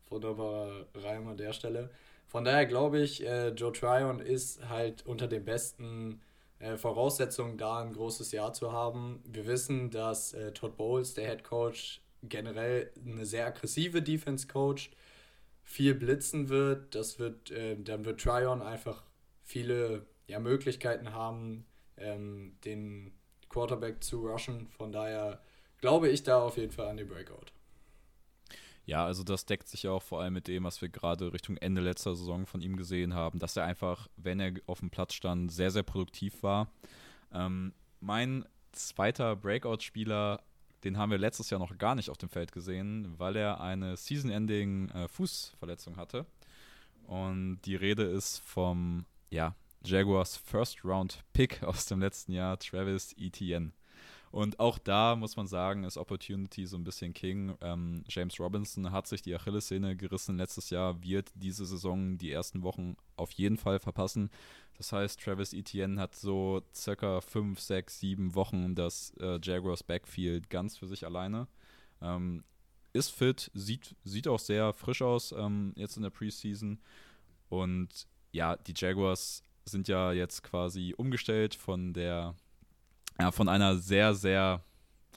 Wunderbarer 0.07 0.85
Reim 0.95 1.27
an 1.27 1.35
der 1.35 1.51
Stelle. 1.51 1.89
Von 2.29 2.45
daher 2.45 2.65
glaube 2.65 3.01
ich, 3.01 3.25
äh, 3.27 3.49
Joe 3.49 3.73
Tryon 3.73 4.21
ist 4.21 4.69
halt 4.69 5.05
unter 5.05 5.27
den 5.27 5.43
besten 5.43 6.21
äh, 6.59 6.77
Voraussetzungen 6.77 7.57
da, 7.57 7.81
ein 7.81 7.91
großes 7.91 8.31
Jahr 8.31 8.53
zu 8.53 8.71
haben. 8.71 9.21
Wir 9.25 9.45
wissen, 9.45 9.91
dass 9.91 10.33
äh, 10.33 10.53
Todd 10.53 10.77
Bowles, 10.77 11.13
der 11.13 11.27
Head 11.27 11.43
Coach, 11.43 12.01
generell 12.23 12.91
eine 13.05 13.25
sehr 13.25 13.47
aggressive 13.47 14.01
Defense 14.01 14.47
coacht. 14.47 14.91
viel 15.63 15.93
blitzen 15.93 16.47
wird. 16.47 16.95
Das 16.95 17.19
wird, 17.19 17.51
äh, 17.51 17.75
dann 17.77 18.05
wird 18.05 18.21
Tryon 18.21 18.61
einfach 18.61 19.03
viele 19.43 20.05
ja, 20.27 20.39
Möglichkeiten 20.39 21.13
haben, 21.13 21.65
ähm, 21.97 22.55
den 22.63 23.11
Quarterback 23.49 24.03
zu 24.03 24.27
rushen. 24.27 24.67
Von 24.67 24.91
daher 24.91 25.39
glaube 25.81 26.09
ich 26.09 26.23
da 26.23 26.41
auf 26.41 26.57
jeden 26.57 26.71
Fall 26.71 26.87
an 26.87 26.97
den 26.97 27.07
Breakout. 27.07 27.51
Ja, 28.85 29.05
also 29.05 29.23
das 29.23 29.45
deckt 29.45 29.67
sich 29.67 29.87
auch 29.87 30.01
vor 30.01 30.21
allem 30.21 30.33
mit 30.33 30.47
dem, 30.47 30.63
was 30.63 30.81
wir 30.81 30.89
gerade 30.89 31.31
Richtung 31.31 31.57
Ende 31.57 31.79
letzter 31.79 32.15
Saison 32.15 32.47
von 32.47 32.61
ihm 32.61 32.75
gesehen 32.75 33.13
haben, 33.13 33.37
dass 33.37 33.55
er 33.55 33.65
einfach, 33.65 34.07
wenn 34.17 34.39
er 34.39 34.53
auf 34.65 34.79
dem 34.79 34.89
Platz 34.89 35.13
stand, 35.13 35.51
sehr, 35.51 35.69
sehr 35.69 35.83
produktiv 35.83 36.41
war. 36.41 36.71
Ähm, 37.31 37.73
mein 37.99 38.45
zweiter 38.71 39.35
Breakout-Spieler, 39.35 40.41
den 40.83 40.97
haben 40.97 41.11
wir 41.11 41.19
letztes 41.19 41.51
Jahr 41.51 41.59
noch 41.59 41.77
gar 41.77 41.93
nicht 41.93 42.09
auf 42.09 42.17
dem 42.17 42.29
Feld 42.29 42.51
gesehen, 42.51 43.13
weil 43.19 43.35
er 43.35 43.61
eine 43.61 43.95
Season-Ending 43.95 44.89
äh, 44.89 45.95
hatte. 45.95 46.25
Und 47.05 47.61
die 47.65 47.75
Rede 47.75 48.03
ist 48.03 48.39
vom, 48.39 49.05
ja, 49.29 49.53
Jaguars 49.83 50.37
First 50.37 50.83
Round 50.83 51.23
Pick 51.33 51.63
aus 51.63 51.85
dem 51.85 51.99
letzten 51.99 52.33
Jahr, 52.33 52.57
Travis 52.59 53.13
Etienne. 53.17 53.71
Und 54.31 54.59
auch 54.59 54.77
da 54.77 55.15
muss 55.15 55.37
man 55.37 55.47
sagen, 55.47 55.83
ist 55.83 55.97
Opportunity 55.97 56.67
so 56.67 56.77
ein 56.77 56.83
bisschen 56.83 57.13
King. 57.13 57.55
Ähm, 57.61 58.03
James 58.07 58.39
Robinson 58.39 58.91
hat 58.91 59.07
sich 59.07 59.23
die 59.23 59.33
Achillessehne 59.33 59.95
gerissen 59.95 60.37
letztes 60.37 60.69
Jahr, 60.69 61.01
wird 61.01 61.31
diese 61.33 61.65
Saison 61.65 62.17
die 62.17 62.31
ersten 62.31 62.61
Wochen 62.61 62.95
auf 63.15 63.31
jeden 63.31 63.57
Fall 63.57 63.79
verpassen. 63.79 64.29
Das 64.77 64.91
heißt, 64.91 65.19
Travis 65.19 65.53
Etienne 65.53 65.99
hat 65.99 66.15
so 66.15 66.61
circa 66.75 67.21
5, 67.21 67.59
6, 67.59 67.99
7 67.99 68.35
Wochen 68.35 68.75
das 68.75 69.13
äh, 69.19 69.39
Jaguars 69.41 69.83
Backfield 69.83 70.49
ganz 70.49 70.77
für 70.77 70.87
sich 70.87 71.05
alleine. 71.05 71.47
Ähm, 72.01 72.43
ist 72.93 73.09
fit, 73.09 73.49
sieht, 73.53 73.95
sieht 74.03 74.27
auch 74.27 74.39
sehr 74.39 74.73
frisch 74.73 75.01
aus 75.01 75.31
ähm, 75.31 75.73
jetzt 75.75 75.97
in 75.97 76.03
der 76.03 76.11
Preseason. 76.11 76.79
Und 77.49 78.07
ja, 78.31 78.55
die 78.55 78.73
Jaguars 78.75 79.43
sind 79.65 79.87
ja 79.87 80.11
jetzt 80.11 80.43
quasi 80.43 80.93
umgestellt 80.97 81.55
von 81.55 81.93
der 81.93 82.35
ja, 83.19 83.31
von 83.31 83.49
einer 83.49 83.77
sehr, 83.77 84.13
sehr 84.13 84.63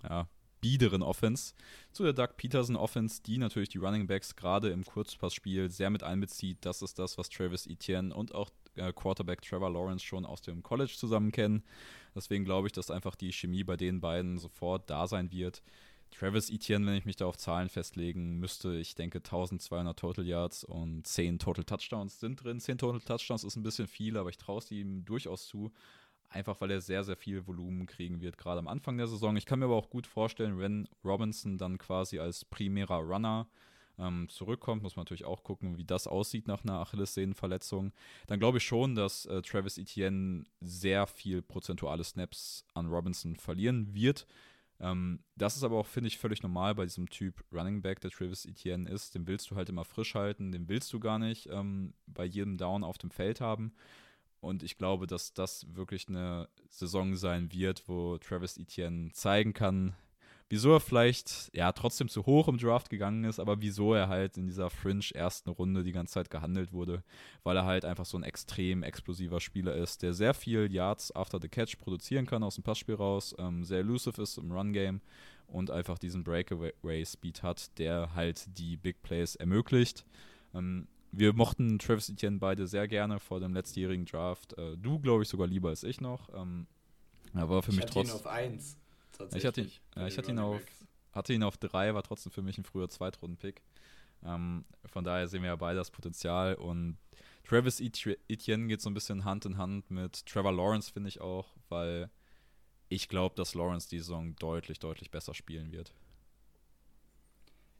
ja, 0.02 0.28
biederen 0.60 1.02
Offense 1.02 1.54
zu 1.92 2.02
der 2.04 2.12
Doug 2.12 2.36
Peterson 2.36 2.76
Offense, 2.76 3.22
die 3.22 3.38
natürlich 3.38 3.68
die 3.68 3.78
Running 3.78 4.06
Backs 4.06 4.34
gerade 4.34 4.70
im 4.70 4.84
Kurzpassspiel 4.84 5.70
sehr 5.70 5.90
mit 5.90 6.02
einbezieht. 6.02 6.58
Das 6.62 6.82
ist 6.82 6.98
das, 6.98 7.18
was 7.18 7.28
Travis 7.28 7.66
Etienne 7.66 8.14
und 8.14 8.34
auch 8.34 8.50
äh, 8.76 8.92
Quarterback 8.92 9.42
Trevor 9.42 9.70
Lawrence 9.70 10.04
schon 10.04 10.24
aus 10.24 10.40
dem 10.40 10.62
College 10.62 10.94
zusammen 10.96 11.32
kennen. 11.32 11.62
Deswegen 12.14 12.44
glaube 12.44 12.68
ich, 12.68 12.72
dass 12.72 12.90
einfach 12.90 13.14
die 13.14 13.32
Chemie 13.32 13.64
bei 13.64 13.76
den 13.76 14.00
beiden 14.00 14.38
sofort 14.38 14.88
da 14.88 15.06
sein 15.06 15.30
wird. 15.32 15.62
Travis 16.12 16.50
Etienne, 16.50 16.86
wenn 16.86 16.94
ich 16.94 17.04
mich 17.04 17.16
da 17.16 17.26
auf 17.26 17.36
Zahlen 17.36 17.68
festlegen 17.68 18.38
müsste, 18.38 18.76
ich 18.76 18.94
denke 18.94 19.18
1200 19.18 19.98
Total 19.98 20.26
Yards 20.26 20.64
und 20.64 21.06
10 21.06 21.38
Total 21.38 21.64
Touchdowns 21.64 22.20
sind 22.20 22.44
drin. 22.44 22.60
10 22.60 22.78
Total 22.78 23.00
Touchdowns 23.00 23.44
ist 23.44 23.56
ein 23.56 23.62
bisschen 23.62 23.88
viel, 23.88 24.16
aber 24.16 24.30
ich 24.30 24.38
traue 24.38 24.58
es 24.58 24.70
ihm 24.70 25.04
durchaus 25.04 25.46
zu 25.46 25.72
einfach 26.34 26.60
weil 26.60 26.70
er 26.70 26.80
sehr, 26.80 27.04
sehr 27.04 27.16
viel 27.16 27.46
Volumen 27.46 27.86
kriegen 27.86 28.20
wird, 28.20 28.38
gerade 28.38 28.58
am 28.58 28.68
Anfang 28.68 28.96
der 28.96 29.06
Saison. 29.06 29.36
Ich 29.36 29.46
kann 29.46 29.58
mir 29.58 29.66
aber 29.66 29.76
auch 29.76 29.90
gut 29.90 30.06
vorstellen, 30.06 30.58
wenn 30.58 30.88
Robinson 31.04 31.58
dann 31.58 31.78
quasi 31.78 32.18
als 32.18 32.44
primärer 32.44 32.98
Runner 32.98 33.46
ähm, 33.98 34.28
zurückkommt, 34.28 34.82
muss 34.82 34.96
man 34.96 35.02
natürlich 35.02 35.26
auch 35.26 35.44
gucken, 35.44 35.76
wie 35.76 35.84
das 35.84 36.06
aussieht 36.06 36.48
nach 36.48 36.64
einer 36.64 36.80
Achillessehnenverletzung. 36.80 37.92
Dann 38.26 38.38
glaube 38.38 38.58
ich 38.58 38.64
schon, 38.64 38.94
dass 38.94 39.26
äh, 39.26 39.42
Travis 39.42 39.78
Etienne 39.78 40.44
sehr 40.60 41.06
viel 41.06 41.42
prozentuale 41.42 42.04
Snaps 42.04 42.64
an 42.74 42.86
Robinson 42.86 43.36
verlieren 43.36 43.94
wird. 43.94 44.26
Ähm, 44.82 45.20
das 45.36 45.56
ist 45.56 45.62
aber 45.62 45.76
auch, 45.76 45.86
finde 45.86 46.08
ich, 46.08 46.18
völlig 46.18 46.42
normal 46.42 46.74
bei 46.74 46.84
diesem 46.84 47.08
Typ 47.08 47.42
Running 47.52 47.80
Back, 47.82 48.00
der 48.00 48.10
Travis 48.10 48.44
Etienne 48.44 48.90
ist. 48.90 49.14
Den 49.14 49.26
willst 49.28 49.50
du 49.50 49.56
halt 49.56 49.68
immer 49.68 49.84
frisch 49.84 50.14
halten, 50.14 50.50
den 50.50 50.68
willst 50.68 50.92
du 50.92 50.98
gar 50.98 51.20
nicht 51.20 51.48
ähm, 51.50 51.94
bei 52.06 52.24
jedem 52.24 52.58
Down 52.58 52.82
auf 52.82 52.98
dem 52.98 53.10
Feld 53.10 53.40
haben. 53.40 53.72
Und 54.40 54.64
ich 54.64 54.76
glaube, 54.76 55.06
dass 55.06 55.32
das 55.32 55.72
wirklich 55.76 56.08
eine 56.08 56.48
Saison 56.68 57.14
sein 57.14 57.52
wird, 57.52 57.88
wo 57.88 58.18
Travis 58.18 58.58
Etienne 58.58 59.12
zeigen 59.12 59.52
kann, 59.52 59.94
wieso 60.52 60.74
er 60.74 60.80
vielleicht 60.80 61.50
ja 61.54 61.72
trotzdem 61.72 62.10
zu 62.10 62.26
hoch 62.26 62.46
im 62.46 62.58
Draft 62.58 62.90
gegangen 62.90 63.24
ist, 63.24 63.40
aber 63.40 63.62
wieso 63.62 63.94
er 63.94 64.08
halt 64.08 64.36
in 64.36 64.46
dieser 64.46 64.68
Fringe 64.68 65.02
ersten 65.14 65.48
Runde 65.48 65.82
die 65.82 65.92
ganze 65.92 66.12
Zeit 66.12 66.28
gehandelt 66.28 66.74
wurde, 66.74 67.02
weil 67.42 67.56
er 67.56 67.64
halt 67.64 67.86
einfach 67.86 68.04
so 68.04 68.18
ein 68.18 68.22
extrem 68.22 68.82
explosiver 68.82 69.40
Spieler 69.40 69.74
ist, 69.74 70.02
der 70.02 70.12
sehr 70.12 70.34
viel 70.34 70.70
Yards 70.70 71.16
after 71.16 71.38
the 71.40 71.48
catch 71.48 71.78
produzieren 71.78 72.26
kann 72.26 72.42
aus 72.42 72.56
dem 72.56 72.64
Passspiel 72.64 72.96
raus, 72.96 73.34
ähm, 73.38 73.64
sehr 73.64 73.78
elusive 73.78 74.20
ist 74.20 74.36
im 74.36 74.52
Run 74.52 74.74
Game 74.74 75.00
und 75.46 75.70
einfach 75.70 75.98
diesen 75.98 76.22
Breakaway 76.22 77.06
Speed 77.06 77.42
hat, 77.42 77.78
der 77.78 78.14
halt 78.14 78.58
die 78.58 78.76
Big 78.76 79.00
Plays 79.00 79.36
ermöglicht. 79.36 80.04
Ähm, 80.52 80.86
wir 81.12 81.32
mochten 81.32 81.78
Travis 81.78 82.10
Etienne 82.10 82.36
beide 82.36 82.66
sehr 82.66 82.88
gerne 82.88 83.20
vor 83.20 83.40
dem 83.40 83.54
letztjährigen 83.54 84.04
Draft. 84.04 84.52
Äh, 84.58 84.76
du, 84.76 84.98
glaube 84.98 85.22
ich, 85.22 85.30
sogar 85.30 85.46
lieber 85.46 85.70
als 85.70 85.82
ich 85.82 86.02
noch. 86.02 86.28
Ähm, 86.34 86.66
er 87.32 87.48
war 87.48 87.62
für 87.62 87.70
ich 87.70 87.78
mich 87.78 87.86
trotzdem. 87.86 88.16
Auf 88.16 88.26
1. 88.26 88.81
Ich 89.34 89.46
hatte 89.46 89.62
ihn, 89.62 89.70
ja, 89.96 90.06
ich 90.06 90.18
hatte 90.18 90.30
ihn 90.30 90.38
auf, 90.38 90.60
hatte 91.12 91.32
ihn 91.32 91.42
auf 91.42 91.56
3, 91.56 91.94
war 91.94 92.02
trotzdem 92.02 92.32
für 92.32 92.42
mich 92.42 92.58
ein 92.58 92.64
früher 92.64 92.88
Zweitrunden-Pick. 92.88 93.62
Ähm, 94.24 94.64
von 94.84 95.04
daher 95.04 95.28
sehen 95.28 95.42
wir 95.42 95.48
ja 95.48 95.56
beide 95.56 95.78
das 95.78 95.90
Potenzial. 95.90 96.54
Und 96.54 96.98
Travis 97.44 97.80
Etienne 97.80 98.66
geht 98.66 98.80
so 98.80 98.90
ein 98.90 98.94
bisschen 98.94 99.24
Hand 99.24 99.44
in 99.44 99.56
Hand 99.56 99.90
mit 99.90 100.26
Trevor 100.26 100.52
Lawrence, 100.52 100.92
finde 100.92 101.08
ich 101.08 101.20
auch, 101.20 101.54
weil 101.68 102.10
ich 102.88 103.08
glaube, 103.08 103.34
dass 103.36 103.54
Lawrence 103.54 103.88
die 103.88 103.98
Saison 103.98 104.36
deutlich, 104.36 104.78
deutlich 104.78 105.10
besser 105.10 105.34
spielen 105.34 105.72
wird. 105.72 105.92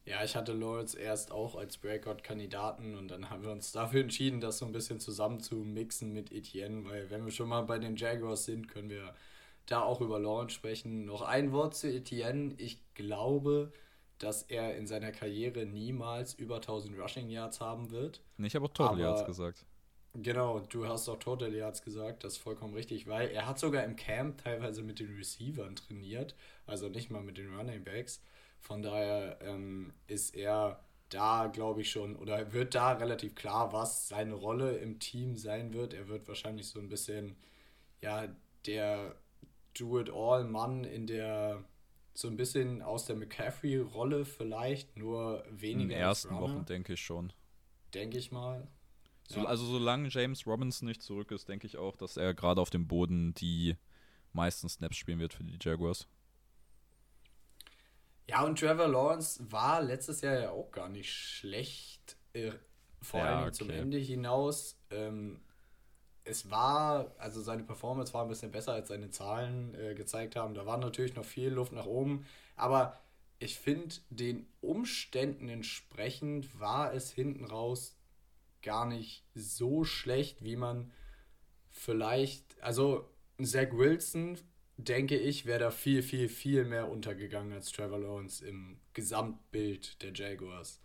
Ja, 0.05 0.25
ich 0.25 0.35
hatte 0.35 0.53
Lawrence 0.53 0.99
erst 0.99 1.31
auch 1.31 1.55
als 1.55 1.79
Breakout-Kandidaten 1.79 2.97
und 2.97 3.09
dann 3.09 3.31
haben 3.31 3.45
wir 3.45 3.53
uns 3.53 3.71
dafür 3.71 4.01
entschieden, 4.01 4.41
das 4.41 4.59
so 4.59 4.67
ein 4.67 4.73
bisschen 4.73 4.99
zusammen 4.99 5.39
zu 5.39 5.57
mixen 5.57 6.13
mit 6.13 6.33
Etienne, 6.33 6.85
weil 6.85 7.09
wenn 7.11 7.25
wir 7.25 7.31
schon 7.31 7.49
mal 7.49 7.63
bei 7.63 7.79
den 7.79 7.95
Jaguars 7.95 8.47
sind, 8.47 8.67
können 8.67 8.91
wir 8.91 9.15
da 9.67 9.83
auch 9.83 10.01
über 10.01 10.19
Lawrence 10.19 10.55
sprechen. 10.55 11.05
Noch 11.05 11.23
ein 11.23 11.53
Wort 11.53 11.75
zu 11.75 11.93
Etienne. 11.93 12.55
Ich 12.59 12.81
glaube, 12.95 13.73
dass 14.19 14.43
er 14.43 14.77
in 14.77 14.87
seiner 14.87 15.13
Karriere 15.13 15.67
niemals 15.67 16.35
über 16.35 16.57
1000 16.57 16.99
Rushing 16.99 17.29
Yards 17.29 17.61
haben 17.61 17.91
wird. 17.91 18.23
Ich 18.39 18.55
habe 18.55 18.67
auch 18.67 18.73
Total 18.73 18.99
Yards 18.99 19.25
gesagt. 19.25 19.65
Genau, 20.15 20.61
du 20.61 20.87
hast 20.87 21.09
auch 21.09 21.19
Total 21.19 21.53
Yards 21.55 21.83
gesagt, 21.83 22.23
das 22.23 22.35
ist 22.35 22.39
vollkommen 22.39 22.75
richtig, 22.75 23.07
weil 23.07 23.31
er 23.31 23.47
hat 23.47 23.59
sogar 23.59 23.83
im 23.85 23.97
Camp 23.97 24.43
teilweise 24.45 24.83
mit 24.83 25.01
den 25.01 25.17
Receivern 25.17 25.75
trainiert, 25.75 26.35
also 26.67 26.89
nicht 26.89 27.11
mal 27.11 27.23
mit 27.23 27.39
den 27.39 27.55
Running 27.55 27.83
Backs. 27.83 28.21
Von 28.61 28.83
daher 28.83 29.39
ähm, 29.41 29.95
ist 30.07 30.37
er 30.37 30.85
da, 31.09 31.47
glaube 31.47 31.81
ich, 31.81 31.91
schon, 31.91 32.17
oder 32.17 32.53
wird 32.53 32.75
da 32.75 32.93
relativ 32.93 33.35
klar, 33.35 33.73
was 33.73 34.09
seine 34.09 34.35
Rolle 34.35 34.77
im 34.77 34.99
Team 34.99 35.37
sein 35.37 35.73
wird. 35.73 35.95
Er 35.95 36.09
wird 36.09 36.29
wahrscheinlich 36.29 36.69
so 36.69 36.79
ein 36.79 36.89
bisschen, 36.89 37.37
ja, 38.03 38.29
der 38.67 39.17
Do-it-all-Mann 39.75 40.85
in 40.85 41.07
der, 41.07 41.65
so 42.15 42.29
ein 42.29 42.37
bisschen 42.37 42.83
aus 42.83 43.07
der 43.07 43.17
McCaffrey-Rolle 43.17 44.25
vielleicht, 44.25 44.97
nur 44.97 45.45
weniger. 45.51 45.83
In 45.83 45.89
den 45.89 45.99
ersten 45.99 46.35
Wochen 46.39 46.65
denke 46.65 46.95
ich 46.95 47.01
schon. 47.01 47.33
Denke 47.95 48.19
ich 48.19 48.33
mal. 48.33 48.67
So, 49.29 49.41
ja. 49.41 49.47
Also 49.47 49.65
solange 49.65 50.09
James 50.09 50.47
Robinson 50.47 50.89
nicht 50.89 51.03
zurück 51.03 51.31
ist, 51.31 51.49
denke 51.49 51.67
ich 51.67 51.77
auch, 51.77 51.97
dass 51.97 52.17
er 52.17 52.35
gerade 52.35 52.61
auf 52.61 52.71
dem 52.71 52.87
Boden 52.87 53.35
die 53.35 53.77
meisten 54.33 54.69
Snaps 54.69 54.97
spielen 54.97 55.19
wird 55.19 55.35
für 55.35 55.45
die 55.45 55.59
Jaguars. 55.61 56.07
Ja, 58.29 58.45
und 58.45 58.59
Trevor 58.59 58.89
Lawrence 58.89 59.45
war 59.51 59.83
letztes 59.83 60.21
Jahr 60.21 60.39
ja 60.39 60.51
auch 60.51 60.71
gar 60.71 60.89
nicht 60.89 61.13
schlecht, 61.13 62.17
äh, 62.33 62.53
vor 63.01 63.21
ja, 63.21 63.27
allem 63.27 63.49
okay. 63.49 63.53
zum 63.53 63.71
Ende 63.71 63.99
hinaus. 63.99 64.79
Ähm, 64.91 65.41
es 66.25 66.51
war, 66.51 67.15
also 67.19 67.41
seine 67.41 67.65
Performance 67.65 68.15
war 68.15 68.23
ein 68.23 68.29
bisschen 68.29 68.53
besser, 68.53 68.73
als 68.73 68.89
seine 68.89 69.11
Zahlen 69.11 69.75
äh, 69.75 69.95
gezeigt 69.95 70.37
haben. 70.37 70.55
Da 70.55 70.67
war 70.67 70.79
natürlich 70.79 71.15
noch 71.15 71.25
viel 71.25 71.49
Luft 71.49 71.73
nach 71.73 71.87
oben, 71.87 72.27
aber 72.57 72.99
ich 73.39 73.59
finde, 73.59 73.97
den 74.11 74.47
Umständen 74.61 75.49
entsprechend 75.49 76.61
war 76.61 76.95
es 76.95 77.11
hinten 77.11 77.45
raus 77.45 77.97
gar 78.63 78.87
nicht 78.87 79.25
so 79.35 79.83
schlecht, 79.85 80.45
wie 80.45 80.55
man 80.55 80.93
vielleicht, 81.71 82.45
also 82.63 83.09
Zach 83.43 83.73
Wilson 83.73 84.39
denke 84.77 85.19
ich, 85.19 85.47
wäre 85.47 85.59
da 85.59 85.71
viel, 85.71 86.03
viel, 86.03 86.29
viel 86.29 86.65
mehr 86.65 86.89
untergegangen 86.89 87.53
als 87.53 87.73
Trevor 87.73 87.99
Lawrence 87.99 88.45
im 88.45 88.79
Gesamtbild 88.95 90.01
der 90.03 90.13
Jaguars. 90.15 90.81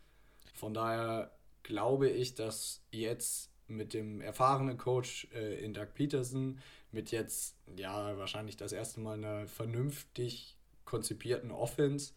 Von 0.56 0.74
daher 0.74 1.38
glaube 1.64 2.10
ich, 2.10 2.34
dass 2.34 2.84
jetzt 2.92 3.52
mit 3.68 3.94
dem 3.94 4.22
erfahrenen 4.22 4.78
Coach 4.78 5.28
äh, 5.34 5.64
in 5.64 5.74
Doug 5.74 5.88
Peterson, 5.94 6.60
mit 6.92 7.12
jetzt 7.12 7.58
ja 7.76 8.18
wahrscheinlich 8.18 8.58
das 8.58 8.72
erste 8.72 9.00
Mal 9.00 9.18
einer 9.18 9.48
vernünftig 9.48 10.56
konzipierten 10.86 11.52
Offense, 11.52 12.14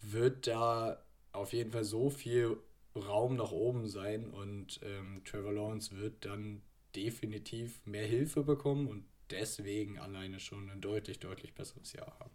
wird 0.00 0.46
da 0.46 1.02
auf 1.32 1.52
jeden 1.52 1.70
Fall 1.70 1.84
so 1.84 2.10
viel 2.10 2.56
Raum 2.96 3.36
nach 3.36 3.52
oben 3.52 3.86
sein 3.86 4.30
und 4.30 4.80
ähm, 4.82 5.22
Trevor 5.24 5.52
Lawrence 5.52 5.96
wird 5.96 6.24
dann 6.24 6.62
definitiv 6.96 7.80
mehr 7.86 8.06
Hilfe 8.06 8.42
bekommen 8.42 8.88
und 8.88 9.04
deswegen 9.30 9.98
alleine 9.98 10.40
schon 10.40 10.68
ein 10.70 10.80
deutlich, 10.80 11.20
deutlich 11.20 11.54
besseres 11.54 11.92
Jahr 11.92 12.18
haben. 12.18 12.34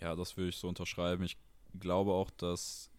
Ja, 0.00 0.16
das 0.16 0.36
würde 0.36 0.48
ich 0.48 0.56
so 0.56 0.68
unterschreiben. 0.68 1.22
Ich 1.22 1.36
glaube 1.78 2.12
auch, 2.12 2.30
dass 2.30 2.90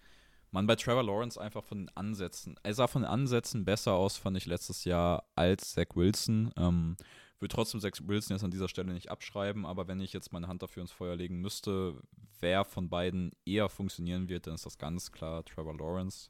man 0.55 0.67
bei 0.67 0.77
Trevor 0.77 1.03
Lawrence 1.03 1.39
einfach 1.39 1.65
von 1.65 1.79
den 1.79 1.97
Ansätzen, 1.97 2.57
er 2.63 2.73
sah 2.73 2.87
von 2.87 3.01
den 3.01 3.11
Ansätzen 3.11 3.65
besser 3.65 3.91
aus, 3.91 4.15
fand 4.15 4.37
ich 4.37 4.45
letztes 4.45 4.85
Jahr 4.85 5.25
als 5.35 5.73
Zach 5.73 5.87
Wilson. 5.95 6.49
Ähm, 6.55 6.95
würde 7.39 7.53
trotzdem 7.53 7.81
Zach 7.81 7.91
Wilson 8.01 8.35
jetzt 8.35 8.43
an 8.45 8.51
dieser 8.51 8.69
Stelle 8.69 8.93
nicht 8.93 9.11
abschreiben, 9.11 9.65
aber 9.65 9.89
wenn 9.89 9.99
ich 9.99 10.13
jetzt 10.13 10.31
meine 10.31 10.47
Hand 10.47 10.63
dafür 10.63 10.81
ins 10.81 10.93
Feuer 10.93 11.17
legen 11.17 11.41
müsste, 11.41 12.01
wer 12.39 12.63
von 12.63 12.89
beiden 12.89 13.33
eher 13.43 13.67
funktionieren 13.67 14.29
wird, 14.29 14.47
dann 14.47 14.55
ist 14.55 14.65
das 14.65 14.77
ganz 14.77 15.11
klar 15.11 15.43
Trevor 15.43 15.75
Lawrence. 15.75 16.29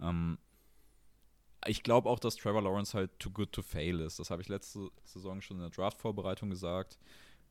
Ähm, 0.00 0.38
ich 1.66 1.82
glaube 1.82 2.08
auch, 2.08 2.20
dass 2.20 2.36
Trevor 2.36 2.62
Lawrence 2.62 2.96
halt 2.96 3.18
too 3.18 3.30
good 3.30 3.50
to 3.50 3.62
fail 3.62 3.98
ist. 3.98 4.20
Das 4.20 4.30
habe 4.30 4.40
ich 4.40 4.48
letzte 4.48 4.88
Saison 5.02 5.40
schon 5.40 5.56
in 5.56 5.62
der 5.62 5.70
Draft-Vorbereitung 5.70 6.50
gesagt. 6.50 7.00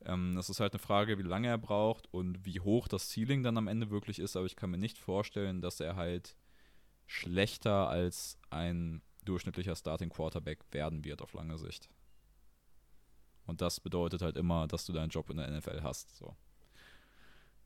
Ähm, 0.04 0.34
das 0.34 0.50
ist 0.50 0.60
halt 0.60 0.72
eine 0.72 0.78
Frage, 0.78 1.18
wie 1.18 1.22
lange 1.22 1.48
er 1.48 1.58
braucht 1.58 2.12
und 2.12 2.44
wie 2.44 2.60
hoch 2.60 2.88
das 2.88 3.10
Ceiling 3.10 3.42
dann 3.42 3.56
am 3.56 3.68
Ende 3.68 3.90
wirklich 3.90 4.18
ist, 4.18 4.36
aber 4.36 4.46
ich 4.46 4.56
kann 4.56 4.70
mir 4.70 4.78
nicht 4.78 4.98
vorstellen, 4.98 5.60
dass 5.60 5.80
er 5.80 5.96
halt 5.96 6.36
schlechter 7.06 7.88
als 7.88 8.38
ein 8.50 9.02
durchschnittlicher 9.24 9.74
Starting 9.74 10.10
Quarterback 10.10 10.60
werden 10.72 11.04
wird 11.04 11.22
auf 11.22 11.32
lange 11.32 11.58
Sicht. 11.58 11.88
Und 13.46 13.60
das 13.60 13.80
bedeutet 13.80 14.22
halt 14.22 14.36
immer, 14.36 14.66
dass 14.66 14.84
du 14.84 14.92
deinen 14.92 15.08
Job 15.08 15.30
in 15.30 15.38
der 15.38 15.50
NFL 15.50 15.82
hast. 15.82 16.16
So. 16.16 16.36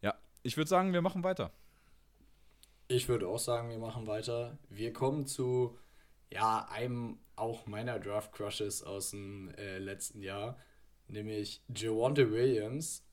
Ja, 0.01 0.15
ich 0.43 0.57
würde 0.57 0.69
sagen, 0.69 0.93
wir 0.93 1.03
machen 1.03 1.25
weiter. 1.25 1.53
Ich 2.89 3.09
würde 3.09 3.27
auch 3.27 3.39
sagen, 3.39 3.71
wir 3.71 3.79
machen 3.79 4.07
weiter. 4.07 4.59
Wir 4.69 4.93
kommen 4.93 5.27
zu 5.27 5.77
ja, 6.31 6.67
einem 6.71 7.19
auch 7.37 7.67
meiner 7.67 7.99
Draft 7.99 8.33
Crushes 8.33 8.83
aus 8.83 9.11
dem 9.11 9.49
äh, 9.57 9.79
letzten 9.79 10.23
Jahr, 10.23 10.57
nämlich 11.13 11.63
Javonte 11.75 12.31
Williams. 12.33 13.05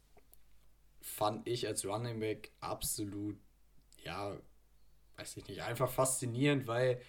Fand 1.01 1.47
ich 1.47 1.67
als 1.67 1.85
Running 1.85 2.19
Back 2.19 2.51
absolut, 2.59 3.37
ja, 4.03 4.37
weiß 5.17 5.37
ich 5.37 5.47
nicht, 5.47 5.63
einfach 5.63 5.89
faszinierend, 5.89 6.67
weil 6.67 7.01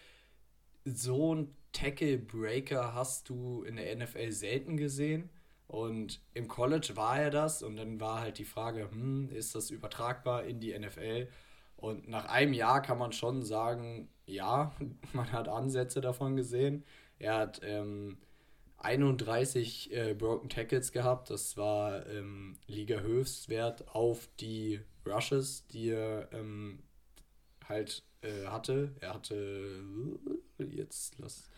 so 0.85 1.35
ein 1.35 1.54
Tackle 1.73 2.18
Breaker 2.18 2.94
hast 2.94 3.28
du 3.28 3.62
in 3.62 3.76
der 3.76 3.94
NFL 3.97 4.32
selten 4.32 4.76
gesehen. 4.76 5.30
Und 5.66 6.20
im 6.35 6.49
College 6.49 6.97
war 6.97 7.20
er 7.20 7.30
das 7.30 7.62
und 7.62 7.76
dann 7.76 8.00
war 8.00 8.20
halt 8.20 8.38
die 8.38 8.44
Frage, 8.44 8.90
hm, 8.90 9.30
ist 9.30 9.54
das 9.54 9.70
übertragbar 9.70 10.44
in 10.44 10.59
die 10.59 10.76
NFL? 10.76 11.28
Und 11.76 12.09
nach 12.09 12.25
einem 12.25 12.52
Jahr 12.52 12.82
kann 12.82 12.99
man 12.99 13.12
schon 13.12 13.44
sagen, 13.44 14.09
ja, 14.26 14.75
man 15.12 15.30
hat 15.32 15.49
Ansätze 15.49 16.00
davon 16.00 16.35
gesehen. 16.35 16.85
Er 17.18 17.37
hat 17.37 17.61
ähm, 17.62 18.18
31 18.81 19.93
äh, 19.93 20.15
Broken 20.15 20.49
Tackles 20.49 20.93
gehabt. 20.93 21.31
Das 21.31 21.57
war 21.57 22.07
ähm, 22.07 22.59
Liga-Höchstwert 22.67 23.89
auf 23.95 24.29
die 24.41 24.81
Rushes, 25.07 25.67
die 25.69 25.91
er 25.91 26.33
ähm, 26.33 26.83
halt 27.69 28.03
äh, 28.23 28.47
hatte. 28.47 28.95
Er 29.01 29.15
hatte 29.15 29.83
jetzt, 30.59 31.19
lass, 31.19 31.51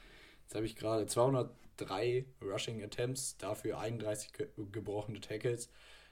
jetzt 0.42 0.54
habe 0.54 0.66
ich 0.66 0.76
gerade 0.76 1.06
203 1.06 2.26
Rushing 2.42 2.82
Attempts, 2.82 3.36
dafür 3.36 3.78
31 3.78 4.32
ge 4.32 4.48
gebrochene 4.72 5.20
Tackles. 5.20 5.70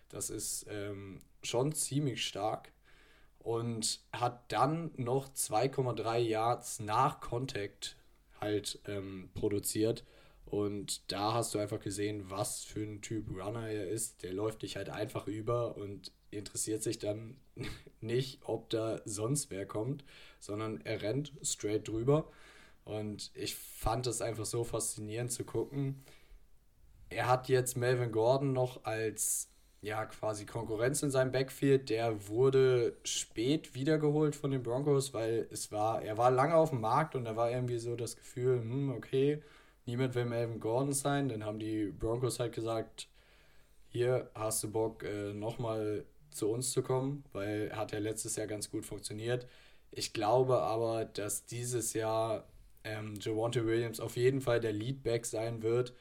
Das 0.09 0.31
ist 0.31 0.67
ähm, 0.69 1.23
schon 1.43 1.73
ziemlich 1.73 2.25
stark 2.27 2.73
und 3.39 4.01
hat 4.13 4.53
dann 4.53 4.93
noch 4.97 5.29
2,3 5.29 6.19
Yards 6.19 6.81
nach 6.81 7.21
Contact 7.21 7.97
halt 8.41 8.81
ähm, 8.87 9.31
produziert. 9.35 10.05
Und 10.47 11.13
da 11.13 11.35
hast 11.35 11.55
du 11.55 11.59
einfach 11.59 11.81
gesehen, 11.81 12.29
was 12.29 12.65
für 12.65 12.81
ein 12.81 13.03
Typ 13.03 13.29
Runner 13.31 13.69
er 13.69 13.89
ist. 13.89 14.23
Der 14.23 14.33
läuft 14.33 14.63
dich 14.63 14.77
halt 14.77 14.91
einfach 14.91 15.27
über 15.29 15.77
und 15.77 16.13
interessiert 16.31 16.83
sich 16.83 16.99
dann 16.99 17.37
nicht, 18.01 18.41
ob 18.43 18.71
da 18.71 19.01
sonst 19.05 19.51
wer 19.51 19.67
kommt, 19.67 20.05
sondern 20.39 20.81
er 20.83 21.03
rennt 21.03 21.33
straight 21.43 21.87
drüber. 21.87 22.31
Und 22.85 23.31
ich 23.35 23.55
fand 23.55 24.07
es 24.07 24.21
einfach 24.21 24.47
so 24.47 24.65
faszinierend 24.65 25.31
zu 25.31 25.45
gucken. 25.45 26.03
Er 27.09 27.29
hat 27.29 27.49
jetzt 27.49 27.77
Melvin 27.77 28.13
Gordon 28.13 28.53
noch 28.53 28.85
als 28.85 29.51
ja, 29.83 30.05
quasi 30.05 30.45
Konkurrenz 30.45 31.03
in 31.03 31.11
seinem 31.11 31.33
Backfield. 31.33 31.89
Der 31.91 32.29
wurde 32.29 32.97
spät 33.05 33.75
wiedergeholt 33.75 34.37
von 34.37 34.51
den 34.51 34.63
Broncos, 34.63 35.15
weil 35.15 35.49
es 35.51 35.73
war, 35.73 36.03
er 36.03 36.19
war 36.19 36.31
lange 36.31 36.55
auf 36.55 36.71
dem 36.71 36.81
Markt 36.81 37.15
und 37.15 37.25
da 37.25 37.37
war 37.37 37.51
irgendwie 37.51 37.79
so 37.79 37.97
das 37.97 38.17
Gefühl, 38.17 38.61
hm, 38.61 38.91
okay, 38.91 39.43
niemand 39.91 40.15
will 40.15 40.25
Melvin 40.25 40.61
Gordon 40.61 40.93
sein. 40.93 41.29
Dann 41.29 41.45
haben 41.45 41.59
die 41.59 41.87
Broncos 41.87 42.39
halt 42.39 42.55
gesagt, 42.55 43.09
hier 43.89 44.31
hast 44.35 44.63
du 44.63 44.71
Bock, 44.71 45.03
äh, 45.03 45.33
nochmal 45.35 46.05
zu 46.31 46.49
uns 46.49 46.71
zu 46.71 46.83
kommen, 46.83 47.25
weil 47.33 47.73
hat 47.75 47.91
ja 47.93 47.99
letztes 47.99 48.37
Jahr 48.37 48.47
ganz 48.47 48.71
gut 48.71 48.87
funktioniert. 48.87 49.49
Ich 49.91 50.13
glaube 50.13 50.61
aber, 50.61 51.05
dass 51.05 51.45
dieses 51.47 51.93
Jahr 51.93 52.47
ähm, 52.85 53.17
Javonte 53.21 53.67
Williams 53.67 53.99
auf 53.99 54.17
jeden 54.17 54.41
Fall 54.41 54.61
der 54.61 54.73
Leadback 54.73 55.27
sein 55.27 55.63
wird 55.63 55.93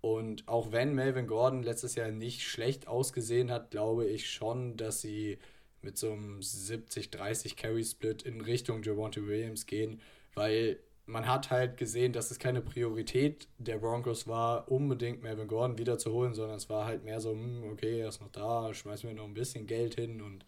und 0.00 0.48
auch 0.48 0.72
wenn 0.72 0.94
Melvin 0.94 1.28
Gordon 1.28 1.62
letztes 1.62 1.94
Jahr 1.94 2.10
nicht 2.10 2.42
schlecht 2.42 2.88
ausgesehen 2.88 3.52
hat, 3.52 3.70
glaube 3.70 4.06
ich 4.06 4.28
schon, 4.30 4.76
dass 4.76 5.00
sie 5.00 5.38
mit 5.80 5.96
so 5.96 6.10
einem 6.10 6.40
70-30 6.40 7.54
Carry-Split 7.56 8.22
in 8.22 8.40
Richtung 8.40 8.82
Javonte 8.82 9.28
Williams 9.28 9.66
gehen, 9.66 10.00
weil 10.34 10.80
man 11.08 11.26
hat 11.26 11.50
halt 11.50 11.78
gesehen, 11.78 12.12
dass 12.12 12.30
es 12.30 12.38
keine 12.38 12.60
Priorität 12.60 13.48
der 13.56 13.78
Broncos 13.78 14.28
war, 14.28 14.70
unbedingt 14.70 15.22
Melvin 15.22 15.48
Gordon 15.48 15.78
wiederzuholen, 15.78 16.34
sondern 16.34 16.58
es 16.58 16.68
war 16.68 16.84
halt 16.84 17.02
mehr 17.02 17.18
so, 17.20 17.32
hm, 17.32 17.64
okay, 17.72 18.00
er 18.00 18.08
ist 18.08 18.20
noch 18.20 18.30
da, 18.30 18.74
schmeißen 18.74 19.08
wir 19.08 19.16
noch 19.16 19.24
ein 19.24 19.34
bisschen 19.34 19.66
Geld 19.66 19.94
hin 19.94 20.20
und 20.20 20.44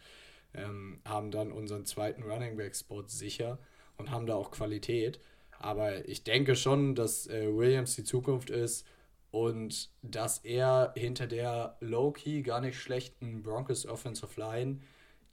ähm, 0.53 1.01
haben 1.07 1.31
dann 1.31 1.51
unseren 1.51 1.87
zweiten 1.87 2.23
Running 2.23 2.57
Back 2.57 2.77
Spot 2.77 3.05
sicher 3.07 3.59
und 3.96 4.11
haben 4.11 4.27
da 4.27 4.35
auch 4.35 4.51
Qualität. 4.51 5.18
Aber 5.59 6.07
ich 6.07 6.25
denke 6.25 6.55
schon, 6.57 6.94
dass 6.94 7.27
äh, 7.27 7.49
Williams 7.55 7.96
die 7.96 8.05
Zukunft 8.05 8.51
ist 8.51 8.87
und 9.31 9.90
dass 10.03 10.38
er 10.38 10.92
hinter 10.94 11.27
der 11.27 11.79
low-key 11.81 12.42
gar 12.42 12.61
nicht 12.61 12.79
schlechten 12.79 13.42
Broncos 13.42 13.87
Offensive 13.87 14.38
Line, 14.38 14.81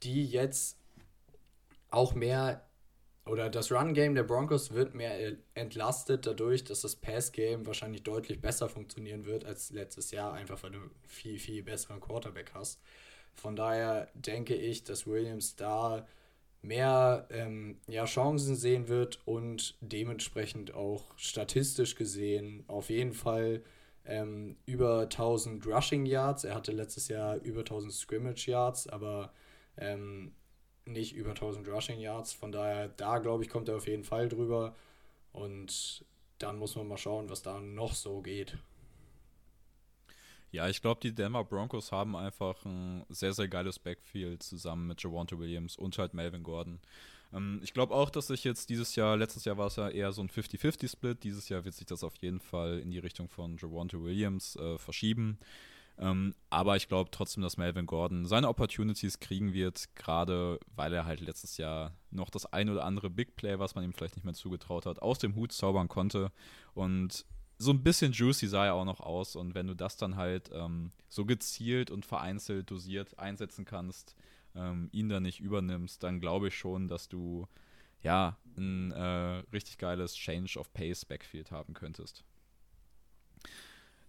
die 0.02 0.24
jetzt 0.24 0.78
auch 1.90 2.14
mehr 2.14 2.67
oder 3.28 3.50
das 3.50 3.70
Run-Game 3.70 4.14
der 4.14 4.22
Broncos 4.22 4.72
wird 4.72 4.94
mehr 4.94 5.36
entlastet 5.54 6.26
dadurch, 6.26 6.64
dass 6.64 6.82
das 6.82 6.96
Pass-Game 6.96 7.66
wahrscheinlich 7.66 8.02
deutlich 8.02 8.40
besser 8.40 8.68
funktionieren 8.68 9.24
wird 9.24 9.44
als 9.44 9.70
letztes 9.70 10.10
Jahr, 10.10 10.32
einfach 10.32 10.62
weil 10.62 10.72
du 10.72 10.78
viel, 11.06 11.38
viel 11.38 11.62
besseren 11.62 12.00
Quarterback 12.00 12.52
hast. 12.54 12.80
Von 13.34 13.56
daher 13.56 14.10
denke 14.14 14.54
ich, 14.54 14.84
dass 14.84 15.06
Williams 15.06 15.56
da 15.56 16.06
mehr 16.62 17.28
ähm, 17.30 17.78
ja, 17.86 18.04
Chancen 18.04 18.56
sehen 18.56 18.88
wird 18.88 19.20
und 19.26 19.76
dementsprechend 19.80 20.74
auch 20.74 21.04
statistisch 21.16 21.94
gesehen 21.94 22.64
auf 22.66 22.90
jeden 22.90 23.12
Fall 23.12 23.62
ähm, 24.04 24.56
über 24.66 25.02
1000 25.02 25.66
Rushing 25.66 26.04
Yards. 26.06 26.44
Er 26.44 26.54
hatte 26.54 26.72
letztes 26.72 27.08
Jahr 27.08 27.36
über 27.36 27.60
1000 27.60 27.92
Scrimmage 27.92 28.48
Yards, 28.48 28.88
aber 28.88 29.32
ähm, 29.76 30.32
nicht 30.88 31.14
über 31.14 31.30
1000 31.30 31.68
Rushing 31.68 32.00
Yards. 32.00 32.32
Von 32.32 32.52
daher, 32.52 32.88
da 32.88 33.18
glaube 33.18 33.44
ich, 33.44 33.50
kommt 33.50 33.68
er 33.68 33.76
auf 33.76 33.86
jeden 33.86 34.04
Fall 34.04 34.28
drüber. 34.28 34.74
Und 35.32 36.04
dann 36.38 36.58
muss 36.58 36.76
man 36.76 36.88
mal 36.88 36.98
schauen, 36.98 37.28
was 37.30 37.42
da 37.42 37.60
noch 37.60 37.94
so 37.94 38.20
geht. 38.20 38.56
Ja, 40.50 40.68
ich 40.68 40.80
glaube, 40.80 41.00
die 41.02 41.14
Denver 41.14 41.44
Broncos 41.44 41.92
haben 41.92 42.16
einfach 42.16 42.64
ein 42.64 43.04
sehr, 43.10 43.34
sehr 43.34 43.48
geiles 43.48 43.78
Backfield 43.78 44.42
zusammen 44.42 44.86
mit 44.86 45.02
Javante 45.02 45.38
Williams 45.38 45.76
und 45.76 45.98
halt 45.98 46.14
Melvin 46.14 46.42
Gordon. 46.42 46.80
Ähm, 47.34 47.60
ich 47.62 47.74
glaube 47.74 47.94
auch, 47.94 48.08
dass 48.08 48.28
sich 48.28 48.44
jetzt 48.44 48.70
dieses 48.70 48.96
Jahr, 48.96 49.16
letztes 49.16 49.44
Jahr 49.44 49.58
war 49.58 49.66
es 49.66 49.76
ja 49.76 49.90
eher 49.90 50.12
so 50.12 50.22
ein 50.22 50.30
50-50-Split, 50.30 51.22
dieses 51.22 51.48
Jahr 51.50 51.64
wird 51.64 51.74
sich 51.74 51.86
das 51.86 52.02
auf 52.02 52.16
jeden 52.16 52.40
Fall 52.40 52.78
in 52.78 52.90
die 52.90 52.98
Richtung 52.98 53.28
von 53.28 53.58
Javante 53.58 54.02
Williams 54.02 54.56
äh, 54.56 54.78
verschieben. 54.78 55.38
Ähm, 56.00 56.34
aber 56.48 56.76
ich 56.76 56.88
glaube 56.88 57.10
trotzdem, 57.10 57.42
dass 57.42 57.56
Melvin 57.56 57.86
Gordon 57.86 58.24
seine 58.24 58.48
Opportunities 58.48 59.18
kriegen 59.18 59.52
wird, 59.52 59.94
gerade 59.96 60.60
weil 60.74 60.92
er 60.92 61.04
halt 61.04 61.20
letztes 61.20 61.56
Jahr 61.56 61.92
noch 62.10 62.30
das 62.30 62.46
ein 62.52 62.70
oder 62.70 62.84
andere 62.84 63.10
Big 63.10 63.34
Play, 63.36 63.58
was 63.58 63.74
man 63.74 63.84
ihm 63.84 63.92
vielleicht 63.92 64.16
nicht 64.16 64.24
mehr 64.24 64.34
zugetraut 64.34 64.86
hat, 64.86 65.02
aus 65.02 65.18
dem 65.18 65.34
Hut 65.34 65.52
zaubern 65.52 65.88
konnte. 65.88 66.30
Und 66.74 67.26
so 67.58 67.72
ein 67.72 67.82
bisschen 67.82 68.12
juicy 68.12 68.46
sah 68.46 68.66
er 68.66 68.74
auch 68.74 68.84
noch 68.84 69.00
aus. 69.00 69.34
Und 69.34 69.54
wenn 69.54 69.66
du 69.66 69.74
das 69.74 69.96
dann 69.96 70.16
halt 70.16 70.50
ähm, 70.52 70.92
so 71.08 71.24
gezielt 71.24 71.90
und 71.90 72.06
vereinzelt 72.06 72.70
dosiert 72.70 73.18
einsetzen 73.18 73.64
kannst, 73.64 74.14
ähm, 74.54 74.88
ihn 74.92 75.08
da 75.08 75.18
nicht 75.18 75.40
übernimmst, 75.40 76.02
dann 76.02 76.20
glaube 76.20 76.48
ich 76.48 76.56
schon, 76.56 76.86
dass 76.86 77.08
du 77.08 77.48
ja 78.02 78.38
ein 78.56 78.92
äh, 78.92 79.42
richtig 79.52 79.78
geiles 79.78 80.14
Change 80.14 80.58
of 80.58 80.72
Pace 80.72 81.04
Backfield 81.04 81.50
haben 81.50 81.74
könntest. 81.74 82.24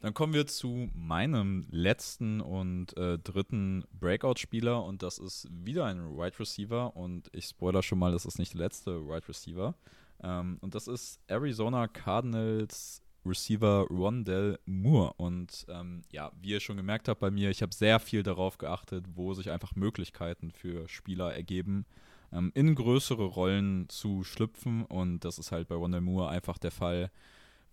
Dann 0.01 0.13
kommen 0.13 0.33
wir 0.33 0.47
zu 0.47 0.89
meinem 0.93 1.65
letzten 1.71 2.39
und 2.39 2.95
äh, 2.95 3.17
dritten 3.19 3.83
Breakout-Spieler 3.99 4.83
und 4.83 5.03
das 5.03 5.19
ist 5.19 5.47
wieder 5.51 5.85
ein 5.85 6.17
Wide 6.17 6.39
Receiver 6.39 6.95
und 6.95 7.29
ich 7.33 7.45
spoiler 7.45 7.83
schon 7.83 7.99
mal, 7.99 8.11
das 8.13 8.25
ist 8.25 8.39
nicht 8.39 8.53
der 8.53 8.61
letzte 8.61 9.05
Wide 9.05 9.27
Receiver. 9.27 9.75
Ähm, 10.23 10.57
und 10.61 10.73
das 10.73 10.87
ist 10.87 11.19
Arizona 11.27 11.87
Cardinals 11.87 13.01
Receiver 13.25 13.87
Rondell 13.89 14.57
Moore. 14.65 15.13
Und 15.17 15.65
ähm, 15.69 16.03
ja, 16.11 16.31
wie 16.41 16.51
ihr 16.51 16.59
schon 16.61 16.77
gemerkt 16.77 17.09
habt 17.09 17.19
bei 17.19 17.29
mir, 17.29 17.49
ich 17.49 17.61
habe 17.61 17.73
sehr 17.73 17.99
viel 17.99 18.23
darauf 18.23 18.57
geachtet, 18.57 19.05
wo 19.15 19.33
sich 19.33 19.51
einfach 19.51 19.75
Möglichkeiten 19.75 20.51
für 20.51 20.87
Spieler 20.87 21.33
ergeben. 21.33 21.85
ähm, 22.31 22.51
in 22.55 22.75
größere 22.75 23.25
Rollen 23.25 23.89
zu 23.89 24.23
schlüpfen. 24.23 24.85
Und 24.85 25.25
das 25.25 25.39
ist 25.39 25.51
halt 25.51 25.67
bei 25.67 25.75
Rondell 25.75 26.01
Moore 26.01 26.29
einfach 26.29 26.57
der 26.57 26.71
Fall, 26.71 27.11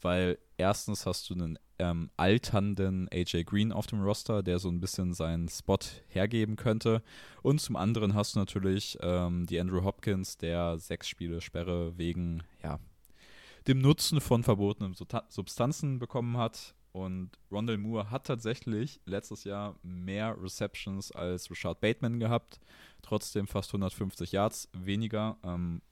weil 0.03 0.39
erstens 0.57 1.07
hast 1.07 1.29
du 1.31 1.35
einen 1.35 1.59
ähm, 1.79 2.11
alternden 2.17 3.09
AJ 3.13 3.45
Green 3.45 3.73
auf 3.73 3.87
dem 3.87 4.03
Roster, 4.03 4.43
der 4.43 4.59
so 4.59 4.69
ein 4.69 4.81
bisschen 4.81 5.13
seinen 5.13 5.49
Spot 5.49 5.79
hergeben 6.09 6.57
könnte. 6.57 7.03
Und 7.43 7.61
zum 7.61 7.77
anderen 7.77 8.15
hast 8.15 8.35
du 8.35 8.39
natürlich 8.39 8.99
ähm, 9.03 9.47
die 9.47 9.61
Andrew 9.61 9.85
Hopkins, 9.85 10.39
der 10.39 10.79
sechs 10.79 11.09
Spiele 11.09 11.41
Sperre 11.41 11.97
wegen 11.99 12.43
ja, 12.63 12.79
dem 13.67 13.79
Nutzen 13.79 14.21
von 14.21 14.43
verbotenen 14.43 14.95
Substanzen 15.29 15.99
bekommen 15.99 16.37
hat. 16.37 16.75
Und 16.93 17.31
Rondell 17.53 17.77
Moore 17.77 18.11
hat 18.11 18.27
tatsächlich 18.27 19.01
letztes 19.05 19.45
Jahr 19.45 19.79
mehr 19.83 20.35
Receptions 20.41 21.13
als 21.13 21.51
Richard 21.51 21.81
Bateman 21.81 22.19
gehabt. 22.19 22.59
Trotzdem 23.03 23.47
fast 23.47 23.69
150 23.69 24.33
Yards 24.33 24.71
weniger. 24.73 25.37
Ähm, 25.45 25.83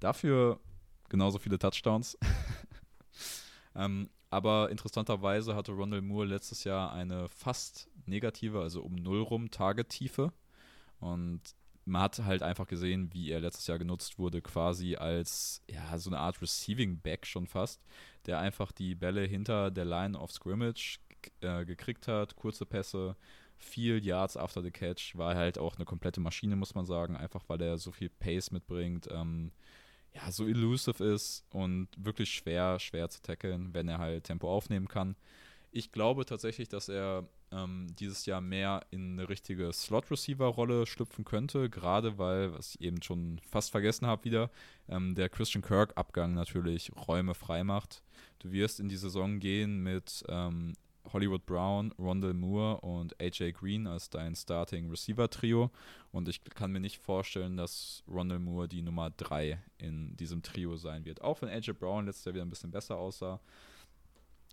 dafür 0.00 0.58
genauso 1.08 1.38
viele 1.38 1.58
Touchdowns. 1.58 2.18
ähm, 3.74 4.10
aber 4.30 4.70
interessanterweise 4.70 5.54
hatte 5.56 5.72
Rondell 5.72 6.02
Moore 6.02 6.26
letztes 6.26 6.64
Jahr 6.64 6.92
eine 6.92 7.28
fast 7.28 7.88
negative, 8.06 8.60
also 8.60 8.82
um 8.82 8.94
null 8.94 9.22
rum 9.22 9.50
Target-Tiefe. 9.50 10.32
Und 11.00 11.40
man 11.84 12.02
hat 12.02 12.18
halt 12.20 12.42
einfach 12.42 12.66
gesehen, 12.66 13.12
wie 13.12 13.30
er 13.30 13.40
letztes 13.40 13.66
Jahr 13.66 13.78
genutzt 13.78 14.18
wurde, 14.18 14.40
quasi 14.40 14.96
als 14.96 15.62
ja, 15.68 15.98
so 15.98 16.10
eine 16.10 16.18
Art 16.18 16.40
Receiving 16.40 17.00
Back 17.00 17.26
schon 17.26 17.46
fast, 17.46 17.82
der 18.26 18.38
einfach 18.38 18.70
die 18.70 18.94
Bälle 18.94 19.24
hinter 19.24 19.70
der 19.70 19.84
Line 19.84 20.16
of 20.16 20.30
Scrimmage 20.30 21.00
äh, 21.40 21.64
gekriegt 21.64 22.06
hat, 22.06 22.36
kurze 22.36 22.66
Pässe, 22.66 23.16
viel 23.56 24.04
Yards 24.04 24.36
after 24.36 24.62
the 24.62 24.70
catch, 24.70 25.16
war 25.16 25.34
halt 25.34 25.58
auch 25.58 25.76
eine 25.76 25.84
komplette 25.84 26.20
Maschine, 26.20 26.56
muss 26.56 26.74
man 26.74 26.86
sagen, 26.86 27.16
einfach 27.16 27.44
weil 27.48 27.60
er 27.60 27.78
so 27.78 27.92
viel 27.92 28.08
Pace 28.08 28.52
mitbringt, 28.52 29.08
ähm, 29.10 29.52
ja, 30.14 30.30
so 30.32 30.46
elusive 30.46 31.04
ist 31.04 31.44
und 31.50 31.88
wirklich 31.96 32.30
schwer, 32.30 32.78
schwer 32.78 33.08
zu 33.08 33.22
tackeln, 33.22 33.72
wenn 33.74 33.88
er 33.88 33.98
halt 33.98 34.24
Tempo 34.24 34.50
aufnehmen 34.50 34.88
kann. 34.88 35.16
Ich 35.72 35.92
glaube 35.92 36.26
tatsächlich, 36.26 36.68
dass 36.68 36.88
er 36.88 37.28
ähm, 37.52 37.86
dieses 37.98 38.26
Jahr 38.26 38.40
mehr 38.40 38.84
in 38.90 39.12
eine 39.12 39.28
richtige 39.28 39.72
Slot-Receiver-Rolle 39.72 40.86
schlüpfen 40.86 41.24
könnte, 41.24 41.70
gerade 41.70 42.18
weil, 42.18 42.52
was 42.52 42.74
ich 42.74 42.80
eben 42.80 43.02
schon 43.02 43.40
fast 43.50 43.70
vergessen 43.70 44.06
habe 44.06 44.24
wieder, 44.24 44.50
ähm, 44.88 45.14
der 45.14 45.28
Christian 45.28 45.62
Kirk-Abgang 45.62 46.34
natürlich 46.34 46.90
Räume 47.06 47.34
frei 47.34 47.62
macht. 47.62 48.02
Du 48.40 48.50
wirst 48.50 48.80
in 48.80 48.88
die 48.88 48.96
Saison 48.96 49.38
gehen 49.38 49.82
mit 49.82 50.24
ähm, 50.28 50.74
Hollywood 51.12 51.46
Brown, 51.46 51.92
Rondell 51.98 52.34
Moore 52.34 52.80
und 52.80 53.20
AJ 53.20 53.52
Green 53.52 53.86
als 53.86 54.10
dein 54.10 54.34
Starting 54.34 54.90
Receiver 54.90 55.28
Trio. 55.28 55.70
Und 56.12 56.28
ich 56.28 56.42
kann 56.42 56.72
mir 56.72 56.80
nicht 56.80 56.98
vorstellen, 56.98 57.56
dass 57.56 58.02
Rondell 58.08 58.38
Moore 58.38 58.68
die 58.68 58.82
Nummer 58.82 59.10
3 59.10 59.62
in 59.78 60.16
diesem 60.16 60.42
Trio 60.42 60.76
sein 60.76 61.04
wird. 61.04 61.22
Auch 61.22 61.40
wenn 61.42 61.48
AJ 61.48 61.72
Brown 61.72 62.06
letztes 62.06 62.24
Jahr 62.24 62.34
wieder 62.34 62.44
ein 62.44 62.50
bisschen 62.50 62.70
besser 62.70 62.96
aussah. 62.96 63.40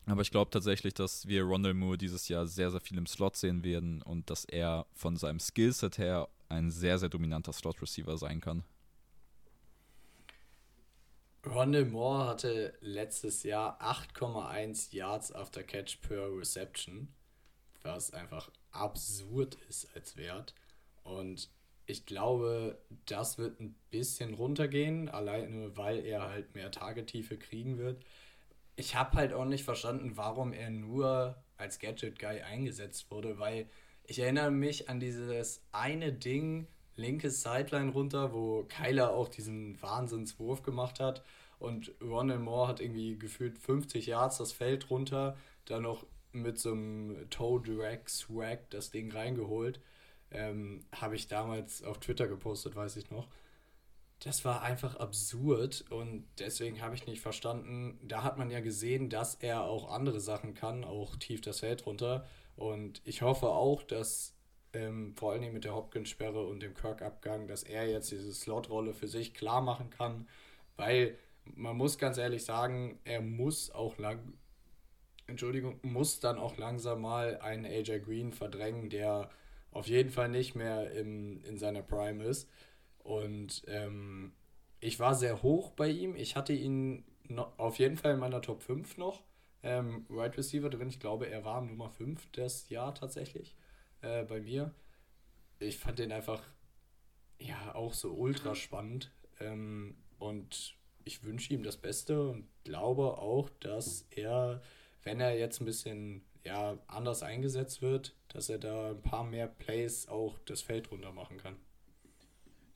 Aber 0.05 0.21
ich 0.21 0.31
glaube 0.31 0.51
tatsächlich, 0.51 0.93
dass 0.93 1.27
wir 1.27 1.43
Rondell 1.43 1.73
Moore 1.73 1.97
dieses 1.97 2.29
Jahr 2.29 2.47
sehr, 2.47 2.71
sehr 2.71 2.79
viel 2.79 2.97
im 2.97 3.07
Slot 3.07 3.35
sehen 3.35 3.63
werden 3.63 4.01
und 4.01 4.29
dass 4.29 4.45
er 4.45 4.85
von 4.93 5.17
seinem 5.17 5.39
Skillset 5.39 5.97
her 5.97 6.29
ein 6.47 6.71
sehr, 6.71 6.97
sehr 6.97 7.09
dominanter 7.09 7.51
Slot-Receiver 7.51 8.17
sein 8.17 8.39
kann. 8.39 8.63
Rondell 11.45 11.85
Moore 11.85 12.27
hatte 12.27 12.73
letztes 12.81 13.43
Jahr 13.43 13.81
8,1 13.81 14.93
Yards 14.93 15.31
after 15.31 15.63
Catch 15.63 16.01
per 16.01 16.35
Reception, 16.35 17.13
was 17.83 18.11
einfach 18.11 18.51
absurd 18.71 19.55
ist 19.69 19.95
als 19.95 20.17
Wert. 20.17 20.53
Und 21.03 21.49
ich 21.85 22.05
glaube, 22.05 22.81
das 23.05 23.37
wird 23.37 23.61
ein 23.61 23.75
bisschen 23.91 24.33
runtergehen, 24.33 25.07
alleine 25.07 25.77
weil 25.77 26.05
er 26.05 26.29
halt 26.29 26.53
mehr 26.53 26.69
Tagetiefe 26.71 27.37
kriegen 27.37 27.77
wird 27.77 28.03
ich 28.77 28.95
habe 28.95 29.17
halt 29.17 29.33
auch 29.33 29.45
nicht 29.45 29.65
verstanden, 29.65 30.15
warum 30.15 30.53
er 30.53 30.69
nur 30.69 31.35
als 31.57 31.79
Gadget 31.79 32.19
Guy 32.19 32.41
eingesetzt 32.41 33.11
wurde, 33.11 33.39
weil 33.39 33.67
ich 34.05 34.19
erinnere 34.19 34.51
mich 34.51 34.87
an 34.87 34.99
dieses 34.99 35.61
eine 35.71 36.13
Ding, 36.13 36.67
linke 36.97 37.31
Sideline 37.31 37.91
runter, 37.91 38.33
wo 38.33 38.63
Kyler 38.63 39.11
auch 39.11 39.29
diesen 39.29 39.81
Wahnsinnswurf 39.81 40.63
gemacht 40.63 40.99
hat 40.99 41.23
und 41.59 41.91
Ronald 42.01 42.41
Moore 42.41 42.67
hat 42.67 42.81
irgendwie 42.81 43.17
gefühlt 43.17 43.57
50 43.57 44.05
Yards 44.07 44.37
das 44.37 44.51
Feld 44.51 44.89
runter, 44.89 45.37
dann 45.65 45.83
noch 45.83 46.05
mit 46.31 46.59
so 46.59 46.71
einem 46.71 47.29
Toe 47.29 47.61
Drag 47.61 48.07
Swag 48.07 48.69
das 48.69 48.91
Ding 48.91 49.11
reingeholt. 49.11 49.79
Ähm, 50.29 50.85
habe 50.93 51.15
ich 51.15 51.27
damals 51.27 51.83
auf 51.83 51.99
Twitter 51.99 52.27
gepostet, 52.27 52.75
weiß 52.75 52.97
ich 52.97 53.09
noch 53.09 53.27
das 54.19 54.43
war 54.45 54.63
einfach 54.63 54.95
absurd 54.95 55.85
und 55.89 56.25
deswegen 56.39 56.81
habe 56.81 56.95
ich 56.95 57.05
nicht 57.05 57.21
verstanden. 57.21 57.99
Da 58.03 58.23
hat 58.23 58.37
man 58.37 58.49
ja 58.49 58.61
gesehen, 58.61 59.09
dass 59.09 59.35
er 59.35 59.63
auch 59.63 59.91
andere 59.91 60.19
Sachen 60.19 60.55
kann, 60.55 60.83
auch 60.83 61.15
tief 61.17 61.41
das 61.41 61.59
Feld 61.59 61.85
runter. 61.85 62.25
Und 62.55 63.01
ich 63.05 63.21
hoffe 63.21 63.47
auch, 63.49 63.83
dass 63.83 64.33
ähm, 64.77 65.13
vor 65.15 65.31
allen 65.31 65.41
Dingen 65.41 65.53
mit 65.53 65.65
der 65.65 65.75
Hopkins-Sperre 65.75 66.45
und 66.45 66.61
dem 66.61 66.73
Kirk-Abgang, 66.73 67.47
dass 67.47 67.63
er 67.63 67.89
jetzt 67.89 68.11
diese 68.11 68.33
Slot-Rolle 68.33 68.93
für 68.93 69.07
sich 69.07 69.33
klar 69.33 69.61
machen 69.61 69.89
kann, 69.89 70.27
weil 70.75 71.17
man 71.55 71.75
muss 71.75 71.97
ganz 71.97 72.17
ehrlich 72.17 72.45
sagen, 72.45 72.99
er 73.03 73.21
muss 73.21 73.71
auch 73.71 73.97
lang, 73.97 74.33
Entschuldigung, 75.25 75.79
muss 75.81 76.19
dann 76.19 76.37
auch 76.37 76.57
langsam 76.57 77.01
mal 77.01 77.39
einen 77.39 77.65
AJ 77.65 78.01
Green 78.01 78.31
verdrängen, 78.31 78.89
der 78.89 79.29
auf 79.71 79.87
jeden 79.87 80.09
Fall 80.09 80.29
nicht 80.29 80.55
mehr 80.55 80.91
im, 80.91 81.43
in 81.43 81.57
seiner 81.57 81.81
Prime 81.81 82.23
ist. 82.23 82.49
Und 82.99 83.63
ähm, 83.67 84.33
ich 84.79 84.99
war 84.99 85.15
sehr 85.15 85.41
hoch 85.41 85.71
bei 85.71 85.89
ihm. 85.89 86.15
Ich 86.15 86.35
hatte 86.35 86.53
ihn 86.53 87.03
noch, 87.27 87.57
auf 87.57 87.79
jeden 87.79 87.97
Fall 87.97 88.13
in 88.13 88.19
meiner 88.19 88.41
Top 88.41 88.61
5 88.61 88.97
noch. 88.97 89.23
Ähm, 89.63 90.05
Wide 90.09 90.37
Receiver 90.37 90.69
drin. 90.69 90.89
Ich 90.89 90.99
glaube, 90.99 91.27
er 91.29 91.43
war 91.43 91.61
Nummer 91.61 91.89
5 91.89 92.31
das 92.31 92.69
Jahr 92.69 92.93
tatsächlich 92.93 93.55
äh, 94.01 94.23
bei 94.23 94.41
mir. 94.41 94.73
Ich 95.59 95.77
fand 95.77 95.99
den 95.99 96.11
einfach 96.11 96.43
ja 97.39 97.75
auch 97.75 97.93
so 97.93 98.13
ultra 98.13 98.55
spannend. 98.55 99.11
Ähm, 99.39 99.95
und 100.19 100.75
ich 101.03 101.23
wünsche 101.23 101.53
ihm 101.53 101.63
das 101.63 101.77
Beste 101.77 102.29
und 102.29 102.47
glaube 102.63 103.17
auch, 103.17 103.49
dass 103.59 104.07
er, 104.11 104.61
wenn 105.03 105.19
er 105.19 105.37
jetzt 105.37 105.61
ein 105.61 105.65
bisschen 105.65 106.25
ja, 106.43 106.77
anders 106.87 107.23
eingesetzt 107.23 107.81
wird, 107.81 108.15
dass 108.29 108.49
er 108.49 108.57
da 108.57 108.91
ein 108.91 109.01
paar 109.01 109.23
mehr 109.23 109.47
Plays 109.47 110.07
auch 110.07 110.37
das 110.45 110.61
Feld 110.61 110.91
runter 110.91 111.11
machen 111.11 111.37
kann. 111.37 111.57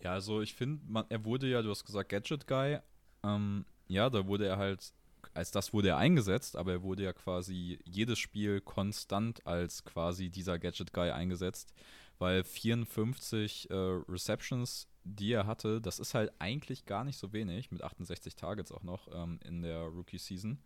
Ja, 0.02 0.14
also 0.14 0.42
ich 0.42 0.56
finde, 0.56 1.06
er 1.10 1.26
wurde 1.26 1.48
ja, 1.48 1.62
du 1.62 1.70
hast 1.70 1.86
gesagt, 1.86 2.10
Gadget 2.10 2.48
Guy. 2.48 2.80
Ähm, 3.24 3.66
ja, 3.88 4.10
da 4.10 4.26
wurde 4.26 4.48
er 4.48 4.58
halt, 4.58 4.94
als 5.34 5.52
das 5.52 5.74
wurde 5.74 5.89
er 5.89 5.98
eingesetzt, 5.98 6.56
aber 6.56 6.72
er 6.72 6.84
wurde 6.84 7.04
ja 7.04 7.13
quasi 7.13 7.80
jedes 7.86 8.20
Spiel 8.20 8.62
konstant 8.62 9.46
als 9.46 9.84
quasi 9.84 10.30
dieser 10.30 10.60
Gadget 10.60 10.94
Guy 10.94 11.12
eingesetzt, 11.12 11.74
weil 12.20 12.44
54 12.44 13.70
äh, 13.70 13.74
Receptions, 14.08 14.88
die 15.04 15.32
er 15.32 15.48
hatte, 15.48 15.82
das 15.82 16.00
ist 16.00 16.13
halt 16.13 16.32
eigentlich 16.39 16.86
gar 16.86 17.04
nicht 17.04 17.17
so 17.17 17.34
wenig, 17.34 17.72
mit 17.72 17.84
68 17.84 18.36
Targets 18.36 18.72
auch 18.72 18.84
noch 18.84 19.08
ähm, 19.13 19.39
in 19.44 19.62
der 19.62 19.82
Rookie-Season. 19.84 20.60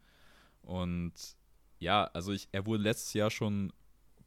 Und 0.61 1.13
ja, 1.79 2.05
also 2.13 2.31
ich, 2.31 2.47
er 2.51 2.65
wurde 2.65 2.83
letztes 2.83 3.13
Jahr 3.13 3.29
schon 3.29 3.71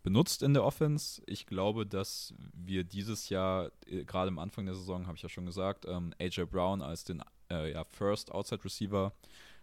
benutzt 0.03 0.43
in 0.43 0.55
der 0.55 0.65
Offense. 0.65 1.23
Ich 1.27 1.47
glaube, 1.47 1.87
dass 1.87 2.33
wir 2.55 2.85
dieses 2.85 3.29
Jahr, 3.29 3.71
äh, 3.87 4.05
gerade 4.05 4.29
am 4.29 4.39
Anfang 4.39 4.65
der 4.65 4.75
Saison, 4.75 5.07
habe 5.07 5.17
ich 5.17 5.23
ja 5.23 5.29
schon 5.29 5.47
gesagt, 5.47 5.85
ähm, 5.87 6.15
AJ 6.19 6.45
Brown 6.47 6.83
als 6.83 7.05
den 7.05 7.23
äh, 7.51 7.73
ja, 7.73 7.85
First 7.85 8.33
Outside 8.33 8.65
Receiver, 8.65 9.13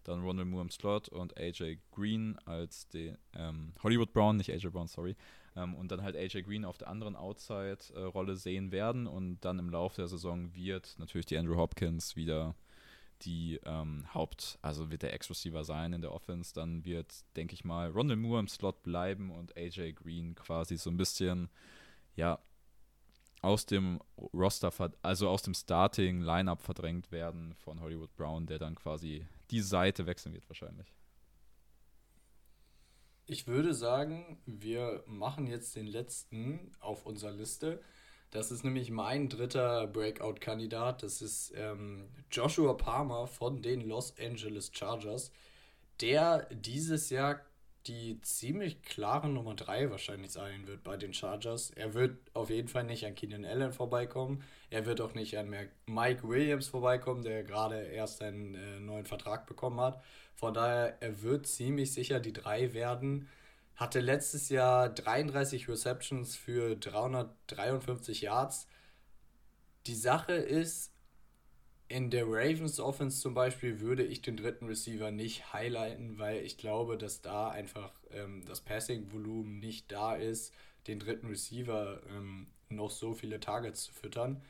dann 0.08 0.24
Ronald 0.24 0.48
Moore 0.48 0.64
im 0.64 0.70
Slot 0.70 1.10
und 1.10 1.38
AJ 1.38 1.80
Green 1.92 2.38
als 2.46 2.88
den 2.88 3.18
ähm, 3.34 3.74
Hollywood 3.84 4.14
Brown, 4.14 4.38
nicht 4.38 4.52
AJ 4.52 4.70
Brown, 4.70 4.88
sorry, 4.88 5.16
ähm, 5.56 5.76
und 5.76 5.92
dann 5.92 6.02
halt 6.02 6.16
AJ 6.16 6.44
Green 6.44 6.66
auf 6.66 6.78
der 6.78 6.88
anderen 6.88 7.16
Outside-Rolle 7.16 8.36
sehen 8.36 8.72
werden 8.72 9.08
und 9.08 9.40
dann 9.42 9.60
im 9.60 9.70
Laufe 9.70 9.98
der 9.98 10.08
Saison 10.08 10.54
wird 10.54 10.96
natürlich 10.98 11.26
die 11.26 11.38
Andrew 11.38 11.58
Hopkins 11.58 12.16
wieder 12.16 12.56
die 13.22 13.60
ähm, 13.66 14.06
Haupt, 14.14 14.60
also 14.62 14.92
wird 14.92 15.04
der 15.04 15.14
Ex-Receiver 15.14 15.64
sein 15.64 15.94
in 15.94 16.02
der 16.02 16.14
Offense, 16.14 16.54
dann 16.54 16.84
wird, 16.86 17.14
denke 17.36 17.54
ich 17.54 17.64
mal, 17.64 17.90
Rondell 17.90 18.18
Moore 18.18 18.42
im 18.42 18.48
Slot 18.48 18.84
bleiben 18.84 19.32
und 19.32 19.56
AJ 19.58 19.94
Green 19.94 20.36
quasi 20.36 20.78
so 20.78 20.90
ein 20.90 20.98
bisschen, 20.98 21.50
ja, 22.16 22.40
aus 23.46 23.66
dem 23.66 24.02
Roster, 24.34 24.74
also 25.04 25.30
aus 25.30 25.44
dem 25.44 25.54
Starting-Lineup 25.54 26.62
verdrängt 26.62 27.12
werden 27.12 27.54
von 27.54 27.80
Hollywood 27.80 28.14
Brown, 28.16 28.48
der 28.48 28.58
dann 28.58 28.76
quasi 28.76 29.28
die 29.52 29.62
Seite 29.62 30.08
wechseln 30.08 30.34
wird 30.34 30.50
wahrscheinlich. 30.50 30.94
Ich 33.28 33.48
würde 33.48 33.74
sagen, 33.74 34.40
wir 34.46 35.04
machen 35.06 35.48
jetzt 35.48 35.76
den 35.76 35.88
letzten 35.88 36.76
auf 36.80 37.06
unserer 37.06 37.32
Liste. 37.32 37.82
Das 38.32 38.52
ist 38.52 38.64
nämlich 38.64 38.90
mein 38.92 39.30
dritter 39.30 39.88
Breakout-Kandidat. 39.88 41.04
Das 41.04 41.22
ist 41.22 41.54
ähm, 41.56 42.10
Joshua 42.32 42.74
Palmer 42.74 43.28
von 43.28 43.62
den 43.62 43.82
Los 43.82 44.16
Angeles 44.20 44.72
Chargers, 44.74 45.32
der 46.02 46.46
dieses 46.54 47.10
Jahr 47.10 47.42
die 47.88 48.20
ziemlich 48.22 48.82
klare 48.82 49.30
Nummer 49.30 49.54
3 49.54 49.92
wahrscheinlich 49.92 50.32
sein 50.32 50.66
wird 50.68 50.84
bei 50.84 50.98
den 50.98 51.14
Chargers. 51.14 51.70
Er 51.72 51.94
wird 51.94 52.18
auf 52.34 52.50
jeden 52.50 52.68
Fall 52.68 52.84
nicht 52.84 53.06
an 53.06 53.16
Keenan 53.16 53.46
Allen 53.46 53.74
vorbeikommen. 53.74 54.44
Er 54.70 54.86
wird 54.86 55.02
auch 55.02 55.14
nicht 55.14 55.38
an 55.38 55.54
Mike 55.86 56.28
Williams 56.28 56.68
vorbeikommen, 56.68 57.24
der 57.24 57.44
gerade 57.44 57.84
erst 57.84 58.22
einen 58.24 58.56
äh, 58.56 58.80
neuen 58.80 59.06
Vertrag 59.06 59.46
bekommen 59.46 59.80
hat. 59.80 60.02
Von 60.34 60.54
daher, 60.54 60.98
er 61.00 61.22
wird 61.22 61.48
ziemlich 61.48 61.94
sicher 61.94 62.20
die 62.20 62.34
3 62.34 62.74
werden. 62.74 63.28
Hatte 63.76 64.00
letztes 64.00 64.50
Jahr 64.50 64.90
33 64.90 65.70
Receptions 65.70 66.36
für 66.36 66.76
353 66.76 68.22
Yards. 68.22 68.68
Die 69.86 69.96
Sache 69.96 70.34
ist, 70.34 70.95
in 71.88 72.10
der 72.10 72.26
Ravens 72.26 72.80
Offense 72.80 73.22
zum 73.22 73.34
Beispiel 73.34 73.80
würde 73.80 74.04
ich 74.04 74.22
den 74.22 74.38
dritten 74.38 74.68
Receiver 74.68 75.12
nicht 75.12 75.54
highlighten, 75.54 76.18
weil 76.18 76.44
ich 76.44 76.58
glaube, 76.58 76.98
dass 76.98 77.22
da 77.22 77.50
einfach 77.50 77.94
ähm, 78.12 78.44
das 78.46 78.62
Passing-Volumen 78.62 79.60
nicht 79.60 79.92
da 79.92 80.16
ist, 80.16 80.54
den 80.88 81.00
dritten 81.00 81.28
Receiver 81.28 82.02
ähm, 82.10 82.48
noch 82.70 82.90
so 82.90 83.14
viele 83.14 83.40
Targets 83.40 83.84
zu 83.84 83.94
füttern. 83.94 84.42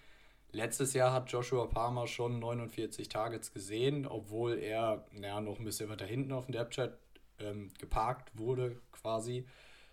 Letztes 0.52 0.94
Jahr 0.94 1.12
hat 1.12 1.30
Joshua 1.32 1.66
Palmer 1.66 2.08
schon 2.08 2.40
49 2.40 3.10
Targets 3.10 3.52
gesehen, 3.52 4.08
obwohl 4.08 4.58
er 4.58 5.06
ja, 5.12 5.42
noch 5.42 5.60
ein 5.60 5.66
bisschen 5.66 5.90
weiter 5.90 6.06
hinten 6.06 6.32
auf 6.32 6.46
dem 6.46 6.54
Depth 6.54 6.76
Chart 6.76 6.98
ähm, 7.40 7.72
geparkt 7.78 8.32
wurde 8.38 8.82
quasi. 8.94 9.46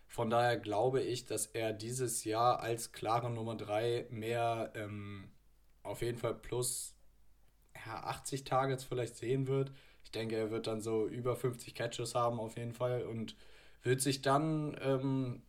Von 0.07 0.31
daher 0.31 0.59
glaube 0.59 1.03
ich, 1.03 1.25
dass 1.25 1.47
er 1.47 1.73
dieses 1.73 2.23
Jahr 2.23 2.61
als 2.61 2.93
klare 2.93 3.31
Nummer 3.31 3.57
3 3.57 4.07
mehr 4.11 4.71
ähm, 4.77 5.31
auf 5.83 6.03
jeden 6.03 6.19
Fall 6.19 6.35
plus 6.35 6.95
ja, 7.87 8.03
80 8.05 8.45
Targets 8.45 8.85
vielleicht 8.85 9.17
sehen 9.17 9.47
wird. 9.47 9.73
Ich 10.05 10.11
denke, 10.11 10.37
er 10.37 10.51
wird 10.51 10.67
dann 10.67 10.81
so 10.81 11.07
über 11.07 11.37
50 11.37 11.75
Catches 11.75 12.15
haben 12.15 12.41
auf 12.41 12.57
jeden 12.57 12.73
Fall 12.73 13.03
und 13.03 13.37
wird 13.83 14.01
sich 14.01 14.23
dann 14.23 14.77
ähm, 14.81 15.43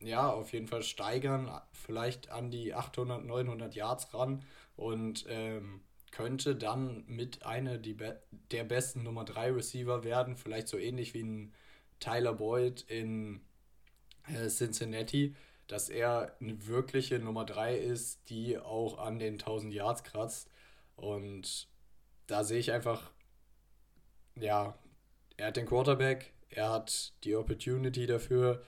ja 0.00 0.30
auf 0.30 0.52
jeden 0.52 0.68
Fall 0.68 0.82
steigern, 0.82 1.50
vielleicht 1.72 2.30
an 2.30 2.50
die 2.50 2.74
800, 2.74 3.24
900 3.24 3.74
Yards 3.74 4.12
ran 4.14 4.44
und 4.76 5.24
ähm, 5.28 5.80
könnte 6.10 6.54
dann 6.54 7.04
mit 7.06 7.44
einer 7.44 7.78
be 7.78 8.20
der 8.52 8.64
besten 8.64 9.02
Nummer 9.02 9.24
3 9.24 9.52
Receiver 9.52 10.04
werden, 10.04 10.36
vielleicht 10.36 10.68
so 10.68 10.78
ähnlich 10.78 11.12
wie 11.14 11.22
ein 11.22 11.52
Tyler 11.98 12.34
Boyd 12.34 12.82
in 12.82 13.40
äh, 14.28 14.48
Cincinnati, 14.48 15.34
dass 15.66 15.88
er 15.88 16.36
eine 16.40 16.66
wirkliche 16.66 17.18
Nummer 17.18 17.44
3 17.44 17.76
ist, 17.76 18.28
die 18.28 18.58
auch 18.58 18.98
an 18.98 19.18
den 19.18 19.34
1000 19.34 19.72
Yards 19.72 20.04
kratzt. 20.04 20.48
Und 20.96 21.68
da 22.26 22.44
sehe 22.44 22.58
ich 22.58 22.72
einfach, 22.72 23.10
ja, 24.36 24.78
er 25.36 25.48
hat 25.48 25.56
den 25.56 25.66
Quarterback, 25.66 26.32
er 26.48 26.70
hat 26.70 27.12
die 27.24 27.34
Opportunity 27.34 28.06
dafür, 28.06 28.62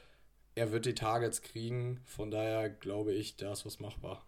er 0.55 0.73
wird 0.73 0.87
die 0.87 0.95
Targets 0.95 1.43
kriegen. 1.43 2.01
Von 2.05 2.31
daher 2.31 2.69
glaube 2.71 3.13
ich, 3.13 3.37
da 3.37 3.53
ist 3.53 3.67
was 3.67 3.79
machbar. 3.79 4.25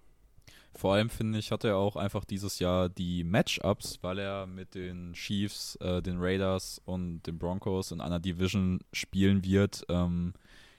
Vor 0.75 0.95
allem 0.95 1.11
finde 1.11 1.39
ich, 1.39 1.51
hat 1.51 1.65
er 1.65 1.77
auch 1.77 1.97
einfach 1.97 2.25
dieses 2.25 2.59
Jahr 2.59 2.89
die 2.89 3.25
Matchups, 3.25 3.99
weil 4.03 4.19
er 4.19 4.47
mit 4.47 4.75
den 4.75 5.13
Chiefs, 5.15 5.77
äh, 5.77 6.03
den 6.03 6.19
Raiders 6.21 6.81
und 6.85 7.23
den 7.23 7.39
Broncos 7.39 7.91
in 7.91 8.01
einer 8.01 8.21
Division 8.21 8.79
spielen 8.93 9.45
wird, 9.45 9.85
ähm, 9.89 10.35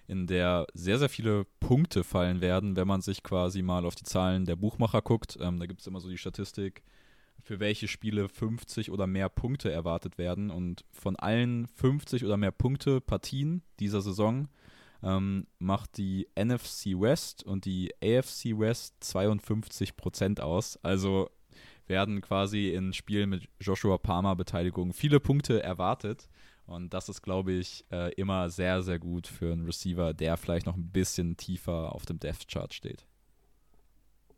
in 0.07 0.25
der 0.25 0.67
sehr, 0.73 0.99
sehr 0.99 1.09
viele 1.09 1.45
Punkte 1.59 2.03
fallen 2.03 2.39
werden, 2.39 2.75
wenn 2.75 2.87
man 2.87 3.01
sich 3.01 3.23
quasi 3.23 3.61
mal 3.61 3.85
auf 3.85 3.95
die 3.95 4.05
Zahlen 4.05 4.45
der 4.45 4.55
Buchmacher 4.55 5.01
guckt. 5.01 5.37
Ähm, 5.41 5.59
da 5.59 5.65
gibt 5.65 5.81
es 5.81 5.87
immer 5.87 5.99
so 5.99 6.09
die 6.09 6.17
Statistik, 6.17 6.83
für 7.41 7.59
welche 7.59 7.87
Spiele 7.87 8.29
50 8.29 8.91
oder 8.91 9.07
mehr 9.07 9.29
Punkte 9.29 9.71
erwartet 9.71 10.17
werden. 10.17 10.49
Und 10.51 10.85
von 10.91 11.15
allen 11.15 11.67
50 11.67 12.25
oder 12.25 12.37
mehr 12.37 12.51
Punkte 12.51 13.01
Partien 13.01 13.63
dieser 13.79 14.01
Saison 14.01 14.47
ähm, 15.03 15.47
macht 15.59 15.97
die 15.97 16.27
NFC 16.35 16.99
West 16.99 17.43
und 17.43 17.65
die 17.65 17.93
AFC 18.03 18.57
West 18.57 18.95
52 19.01 19.95
Prozent 19.95 20.41
aus. 20.41 20.77
Also 20.83 21.29
werden 21.87 22.21
quasi 22.21 22.69
in 22.69 22.93
Spielen 22.93 23.29
mit 23.29 23.49
Joshua 23.59 23.97
Palmer 23.97 24.35
Beteiligung 24.35 24.93
viele 24.93 25.19
Punkte 25.19 25.63
erwartet. 25.63 26.29
Und 26.65 26.93
das 26.93 27.09
ist, 27.09 27.23
glaube 27.23 27.53
ich, 27.53 27.83
äh, 27.91 28.13
immer 28.13 28.49
sehr, 28.51 28.83
sehr 28.83 28.99
gut 28.99 29.25
für 29.25 29.51
einen 29.51 29.65
Receiver, 29.65 30.13
der 30.13 30.37
vielleicht 30.37 30.67
noch 30.67 30.75
ein 30.75 30.91
bisschen 30.91 31.35
tiefer 31.35 31.95
auf 31.95 32.05
dem 32.05 32.19
Death 32.19 32.47
Chart 32.47 32.71
steht. 32.71 33.07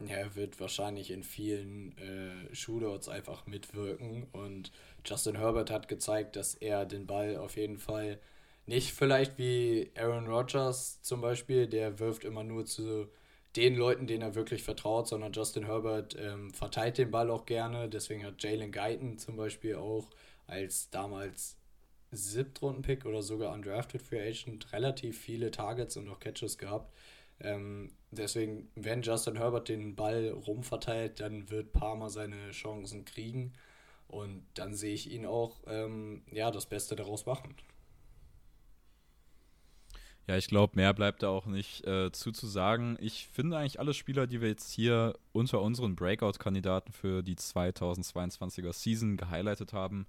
Ja, 0.07 0.17
er 0.17 0.35
wird 0.35 0.59
wahrscheinlich 0.59 1.11
in 1.11 1.23
vielen 1.23 1.97
äh, 1.97 2.55
Shootouts 2.55 3.09
einfach 3.09 3.45
mitwirken 3.47 4.27
und 4.31 4.71
Justin 5.05 5.37
Herbert 5.37 5.69
hat 5.69 5.87
gezeigt, 5.87 6.35
dass 6.35 6.55
er 6.55 6.85
den 6.85 7.07
Ball 7.07 7.37
auf 7.37 7.57
jeden 7.57 7.77
Fall 7.77 8.19
nicht 8.65 8.93
vielleicht 8.93 9.37
wie 9.37 9.91
Aaron 9.95 10.27
Rodgers 10.27 11.01
zum 11.01 11.21
Beispiel, 11.21 11.67
der 11.67 11.99
wirft 11.99 12.23
immer 12.23 12.43
nur 12.43 12.65
zu 12.65 13.09
den 13.55 13.75
Leuten, 13.75 14.07
denen 14.07 14.21
er 14.21 14.35
wirklich 14.35 14.63
vertraut, 14.63 15.07
sondern 15.07 15.33
Justin 15.33 15.65
Herbert 15.65 16.15
ähm, 16.17 16.53
verteilt 16.53 16.97
den 16.97 17.11
Ball 17.11 17.29
auch 17.29 17.45
gerne. 17.45 17.89
Deswegen 17.89 18.25
hat 18.25 18.41
Jalen 18.41 18.71
Guyton 18.71 19.17
zum 19.17 19.35
Beispiel 19.35 19.75
auch 19.75 20.09
als 20.47 20.89
damals 20.89 21.57
Siebtrunden-Pick 22.11 23.05
oder 23.05 23.21
sogar 23.21 23.53
undrafted 23.53 24.01
Free 24.01 24.21
Agent 24.21 24.71
relativ 24.73 25.19
viele 25.19 25.51
Targets 25.51 25.97
und 25.97 26.09
auch 26.09 26.19
Catches 26.19 26.57
gehabt. 26.57 26.93
Ähm, 27.43 27.91
deswegen, 28.11 28.69
wenn 28.75 29.01
Justin 29.01 29.37
Herbert 29.37 29.69
den 29.69 29.95
Ball 29.95 30.29
rumverteilt, 30.29 31.19
dann 31.19 31.49
wird 31.49 31.73
Palmer 31.73 32.09
seine 32.09 32.51
Chancen 32.51 33.05
kriegen. 33.05 33.53
Und 34.07 34.45
dann 34.55 34.75
sehe 34.75 34.93
ich 34.93 35.11
ihn 35.11 35.25
auch 35.25 35.61
ähm, 35.67 36.23
ja, 36.31 36.51
das 36.51 36.65
Beste 36.65 36.95
daraus 36.95 37.25
machen. 37.25 37.55
Ja, 40.27 40.37
ich 40.37 40.47
glaube, 40.47 40.73
mehr 40.75 40.93
bleibt 40.93 41.23
da 41.23 41.29
auch 41.29 41.45
nicht 41.45 41.85
äh, 41.85 42.11
zu 42.11 42.31
zu 42.31 42.47
sagen. 42.47 42.97
Ich 42.99 43.27
finde 43.27 43.57
eigentlich 43.57 43.79
alle 43.79 43.93
Spieler, 43.93 44.27
die 44.27 44.39
wir 44.39 44.49
jetzt 44.49 44.71
hier 44.71 45.17
unter 45.31 45.61
unseren 45.61 45.95
Breakout-Kandidaten 45.95 46.91
für 46.91 47.23
die 47.23 47.35
2022er 47.35 48.71
Season 48.71 49.17
gehighlightet 49.17 49.73
haben, 49.73 50.05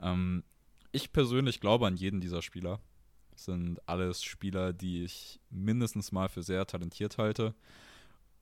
ähm, 0.00 0.44
ich 0.92 1.12
persönlich 1.12 1.60
glaube 1.60 1.86
an 1.86 1.96
jeden 1.96 2.20
dieser 2.20 2.42
Spieler 2.42 2.80
sind 3.36 3.80
alles 3.88 4.22
Spieler, 4.22 4.72
die 4.72 5.04
ich 5.04 5.40
mindestens 5.50 6.12
mal 6.12 6.28
für 6.28 6.42
sehr 6.42 6.66
talentiert 6.66 7.18
halte. 7.18 7.54